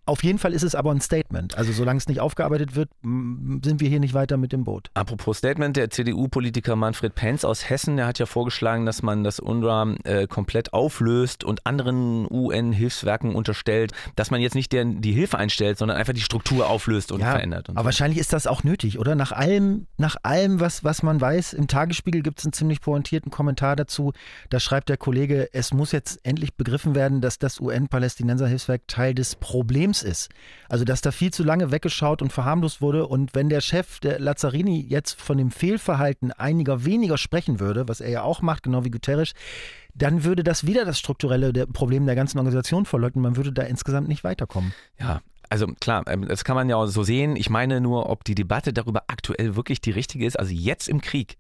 auf 0.08 0.24
jeden 0.24 0.38
Fall 0.38 0.54
ist 0.54 0.62
es 0.62 0.74
aber 0.74 0.90
ein 0.90 1.00
Statement. 1.00 1.56
Also 1.56 1.72
solange 1.72 1.98
es 1.98 2.08
nicht 2.08 2.20
aufgearbeitet 2.20 2.74
wird, 2.74 2.88
sind 3.02 3.80
wir 3.80 3.88
hier 3.88 4.00
nicht 4.00 4.14
weiter 4.14 4.38
mit 4.38 4.52
dem 4.52 4.64
Boot. 4.64 4.90
Apropos 4.94 5.38
Statement, 5.38 5.76
der 5.76 5.90
CDU-Politiker 5.90 6.76
Manfred 6.76 7.14
Penz 7.14 7.44
aus 7.44 7.68
Hessen, 7.68 7.96
der 7.96 8.06
hat 8.06 8.18
ja 8.18 8.26
vorgeschlagen, 8.26 8.86
dass 8.86 9.02
man 9.02 9.22
das 9.22 9.38
UNRWA 9.38 9.94
äh, 10.04 10.26
komplett 10.26 10.72
auflöst 10.72 11.44
und 11.44 11.66
anderen 11.66 12.26
UN-Hilfswerken 12.30 13.34
unterstellt, 13.34 13.92
dass 14.16 14.30
man 14.30 14.40
jetzt 14.40 14.54
nicht 14.54 14.72
der, 14.72 14.86
die 14.86 15.12
Hilfe 15.12 15.36
einstellt, 15.36 15.76
sondern 15.76 15.98
einfach 15.98 16.14
die 16.14 16.22
Struktur 16.22 16.68
auflöst 16.68 17.12
und 17.12 17.20
ja, 17.20 17.32
verändert. 17.32 17.68
Und 17.68 17.76
aber 17.76 17.84
so. 17.84 17.86
wahrscheinlich 17.86 18.18
ist 18.18 18.32
das 18.32 18.46
auch 18.46 18.64
nötig, 18.64 18.98
oder? 18.98 19.14
Nach 19.14 19.32
allem, 19.32 19.88
nach 19.98 20.16
allem 20.22 20.58
was, 20.58 20.84
was 20.84 21.02
man 21.02 21.20
weiß, 21.20 21.52
im 21.52 21.68
Tagesspiegel 21.68 22.22
gibt 22.22 22.38
es 22.38 22.46
einen 22.46 22.54
ziemlich 22.54 22.80
pointierten 22.80 23.30
Kommentar 23.30 23.76
dazu. 23.76 24.12
Da 24.48 24.58
schreibt 24.58 24.88
der 24.88 24.96
Kollege, 24.96 25.50
es 25.52 25.74
muss 25.74 25.92
jetzt 25.92 26.20
endlich 26.24 26.54
begriffen 26.54 26.94
werden, 26.94 27.20
dass 27.20 27.38
das 27.38 27.60
UN-Palästinenser-Hilfswerk 27.60 28.88
Teil 28.88 29.14
des 29.14 29.36
Problems 29.36 29.98
Schlimmes 29.99 30.02
ist. 30.02 30.28
Also, 30.69 30.85
dass 30.85 31.00
da 31.00 31.11
viel 31.11 31.33
zu 31.33 31.43
lange 31.45 31.71
weggeschaut 31.71 32.23
und 32.23 32.33
verharmlost 32.33 32.81
wurde. 32.81 33.07
Und 33.07 33.35
wenn 33.35 33.49
der 33.49 33.61
Chef, 33.61 34.00
der 34.00 34.19
Lazzarini, 34.19 34.85
jetzt 34.88 35.21
von 35.21 35.38
dem 35.38 35.50
Fehlverhalten 35.50 36.33
einiger 36.33 36.85
weniger 36.85 37.19
sprechen 37.19 37.61
würde, 37.61 37.88
was 37.88 38.00
er 38.00 38.11
ja 38.11 38.23
auch 38.23 38.43
macht, 38.43 38.64
genau 38.64 38.85
wie 38.85 38.90
Guterres, 38.90 39.33
dann 39.95 40.25
würde 40.25 40.45
das 40.45 40.67
wieder 40.67 40.85
das 40.85 40.99
strukturelle 40.99 41.67
Problem 41.67 42.07
der 42.07 42.14
ganzen 42.14 42.38
Organisation 42.38 42.85
verleugnen. 42.85 43.23
Man 43.23 43.37
würde 43.37 43.52
da 43.52 43.62
insgesamt 43.62 44.09
nicht 44.09 44.25
weiterkommen. 44.25 44.73
Ja, 44.99 45.21
also 45.49 45.67
klar, 45.67 46.05
ähm, 46.07 46.28
das 46.28 46.45
kann 46.45 46.57
man 46.57 46.69
ja 46.69 46.76
auch 46.76 46.87
so 46.87 47.02
sehen. 47.02 47.37
Ich 47.37 47.50
meine 47.50 47.81
nur, 47.81 48.11
ob 48.11 48.25
die 48.25 48.35
Debatte 48.35 48.73
darüber 48.73 49.05
aktuell 49.09 49.57
wirklich 49.57 49.81
die 49.81 49.90
richtige 49.90 50.26
ist. 50.26 50.38
Also 50.38 50.52
jetzt 50.52 50.88
im 50.88 51.00
Krieg 51.00 51.38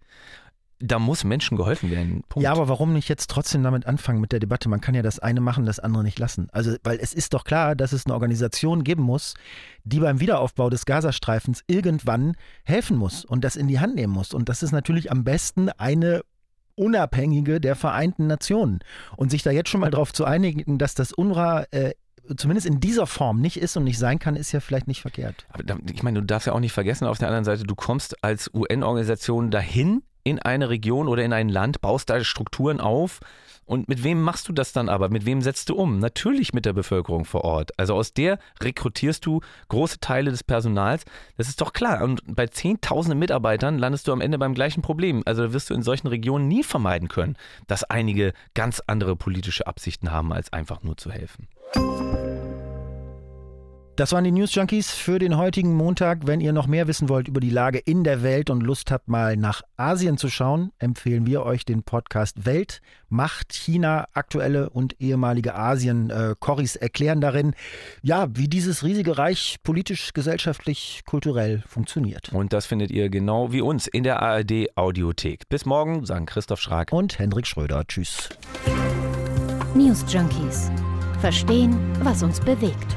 da 0.80 0.98
muss 0.98 1.24
Menschen 1.24 1.56
geholfen 1.56 1.90
werden. 1.90 2.22
Punkt. 2.28 2.44
Ja, 2.44 2.52
aber 2.52 2.68
warum 2.68 2.92
nicht 2.92 3.08
jetzt 3.08 3.30
trotzdem 3.30 3.62
damit 3.62 3.86
anfangen 3.86 4.20
mit 4.20 4.32
der 4.32 4.40
Debatte? 4.40 4.68
Man 4.68 4.80
kann 4.80 4.94
ja 4.94 5.02
das 5.02 5.18
eine 5.18 5.40
machen, 5.40 5.66
das 5.66 5.80
andere 5.80 6.04
nicht 6.04 6.18
lassen. 6.18 6.48
Also, 6.52 6.76
weil 6.84 6.98
es 7.00 7.12
ist 7.12 7.34
doch 7.34 7.44
klar, 7.44 7.74
dass 7.74 7.92
es 7.92 8.06
eine 8.06 8.14
Organisation 8.14 8.84
geben 8.84 9.02
muss, 9.02 9.34
die 9.84 10.00
beim 10.00 10.20
Wiederaufbau 10.20 10.70
des 10.70 10.86
Gazastreifens 10.86 11.64
irgendwann 11.66 12.34
helfen 12.64 12.96
muss 12.96 13.24
und 13.24 13.42
das 13.44 13.56
in 13.56 13.66
die 13.66 13.80
Hand 13.80 13.96
nehmen 13.96 14.12
muss. 14.12 14.32
Und 14.32 14.48
das 14.48 14.62
ist 14.62 14.72
natürlich 14.72 15.10
am 15.10 15.24
besten 15.24 15.68
eine 15.70 16.22
unabhängige 16.76 17.60
der 17.60 17.74
Vereinten 17.74 18.28
Nationen. 18.28 18.78
Und 19.16 19.30
sich 19.30 19.42
da 19.42 19.50
jetzt 19.50 19.68
schon 19.68 19.80
mal 19.80 19.90
darauf 19.90 20.12
zu 20.12 20.24
einigen, 20.24 20.78
dass 20.78 20.94
das 20.94 21.12
UNRWA 21.12 21.64
äh, 21.72 21.92
zumindest 22.36 22.66
in 22.66 22.80
dieser 22.80 23.06
Form 23.06 23.40
nicht 23.40 23.56
ist 23.56 23.76
und 23.76 23.84
nicht 23.84 23.98
sein 23.98 24.18
kann, 24.18 24.36
ist 24.36 24.52
ja 24.52 24.60
vielleicht 24.60 24.86
nicht 24.86 25.00
verkehrt. 25.00 25.46
Aber 25.50 25.64
ich 25.92 26.02
meine, 26.02 26.20
du 26.20 26.26
darfst 26.26 26.46
ja 26.46 26.52
auch 26.52 26.60
nicht 26.60 26.72
vergessen, 26.72 27.06
auf 27.06 27.18
der 27.18 27.28
anderen 27.28 27.44
Seite, 27.44 27.64
du 27.64 27.74
kommst 27.74 28.22
als 28.22 28.52
UN-Organisation 28.52 29.50
dahin, 29.50 30.02
in 30.30 30.38
eine 30.38 30.68
Region 30.68 31.08
oder 31.08 31.24
in 31.24 31.32
ein 31.32 31.48
Land, 31.48 31.80
baust 31.80 32.10
da 32.10 32.22
Strukturen 32.22 32.80
auf. 32.80 33.20
Und 33.68 33.86
mit 33.86 34.02
wem 34.02 34.22
machst 34.22 34.48
du 34.48 34.54
das 34.54 34.72
dann 34.72 34.88
aber? 34.88 35.10
Mit 35.10 35.26
wem 35.26 35.42
setzt 35.42 35.68
du 35.68 35.74
um? 35.76 35.98
Natürlich 35.98 36.54
mit 36.54 36.64
der 36.64 36.72
Bevölkerung 36.72 37.26
vor 37.26 37.44
Ort. 37.44 37.78
Also 37.78 37.94
aus 37.94 38.14
der 38.14 38.38
rekrutierst 38.62 39.26
du 39.26 39.40
große 39.68 40.00
Teile 40.00 40.30
des 40.30 40.42
Personals. 40.42 41.04
Das 41.36 41.50
ist 41.50 41.60
doch 41.60 41.74
klar. 41.74 42.02
Und 42.02 42.22
bei 42.26 42.46
zehntausenden 42.46 43.18
Mitarbeitern 43.18 43.76
landest 43.76 44.08
du 44.08 44.12
am 44.12 44.22
Ende 44.22 44.38
beim 44.38 44.54
gleichen 44.54 44.80
Problem. 44.80 45.22
Also 45.26 45.52
wirst 45.52 45.68
du 45.68 45.74
in 45.74 45.82
solchen 45.82 46.06
Regionen 46.06 46.48
nie 46.48 46.62
vermeiden 46.62 47.08
können, 47.08 47.36
dass 47.66 47.84
einige 47.84 48.32
ganz 48.54 48.82
andere 48.86 49.16
politische 49.16 49.66
Absichten 49.66 50.10
haben, 50.10 50.32
als 50.32 50.50
einfach 50.50 50.82
nur 50.82 50.96
zu 50.96 51.10
helfen. 51.10 51.46
Das 53.98 54.12
waren 54.12 54.22
die 54.22 54.30
News 54.30 54.54
Junkies 54.54 54.92
für 54.92 55.18
den 55.18 55.36
heutigen 55.36 55.74
Montag. 55.74 56.28
Wenn 56.28 56.40
ihr 56.40 56.52
noch 56.52 56.68
mehr 56.68 56.86
wissen 56.86 57.08
wollt 57.08 57.26
über 57.26 57.40
die 57.40 57.50
Lage 57.50 57.78
in 57.78 58.04
der 58.04 58.22
Welt 58.22 58.48
und 58.48 58.60
Lust 58.60 58.92
habt, 58.92 59.08
mal 59.08 59.36
nach 59.36 59.62
Asien 59.76 60.18
zu 60.18 60.28
schauen, 60.28 60.70
empfehlen 60.78 61.26
wir 61.26 61.42
euch 61.42 61.64
den 61.64 61.82
Podcast 61.82 62.46
Welt, 62.46 62.80
Macht, 63.08 63.52
China, 63.52 64.06
aktuelle 64.12 64.70
und 64.70 65.00
ehemalige 65.00 65.56
Asien. 65.56 66.10
Äh, 66.10 66.36
Corris 66.38 66.76
erklären 66.76 67.20
darin, 67.20 67.54
ja, 68.00 68.28
wie 68.32 68.46
dieses 68.46 68.84
riesige 68.84 69.18
Reich 69.18 69.56
politisch, 69.64 70.12
gesellschaftlich, 70.12 71.02
kulturell 71.04 71.64
funktioniert. 71.66 72.32
Und 72.32 72.52
das 72.52 72.66
findet 72.66 72.92
ihr 72.92 73.08
genau 73.08 73.50
wie 73.50 73.62
uns 73.62 73.88
in 73.88 74.04
der 74.04 74.22
ARD 74.22 74.76
Audiothek. 74.76 75.48
Bis 75.48 75.66
morgen, 75.66 76.06
sagen 76.06 76.26
Christoph 76.26 76.60
Schrag 76.60 76.92
und 76.92 77.18
Hendrik 77.18 77.48
Schröder. 77.48 77.84
Tschüss. 77.88 78.28
News 79.74 80.04
Junkies. 80.08 80.70
Verstehen, 81.20 81.76
was 82.04 82.22
uns 82.22 82.38
bewegt. 82.38 82.96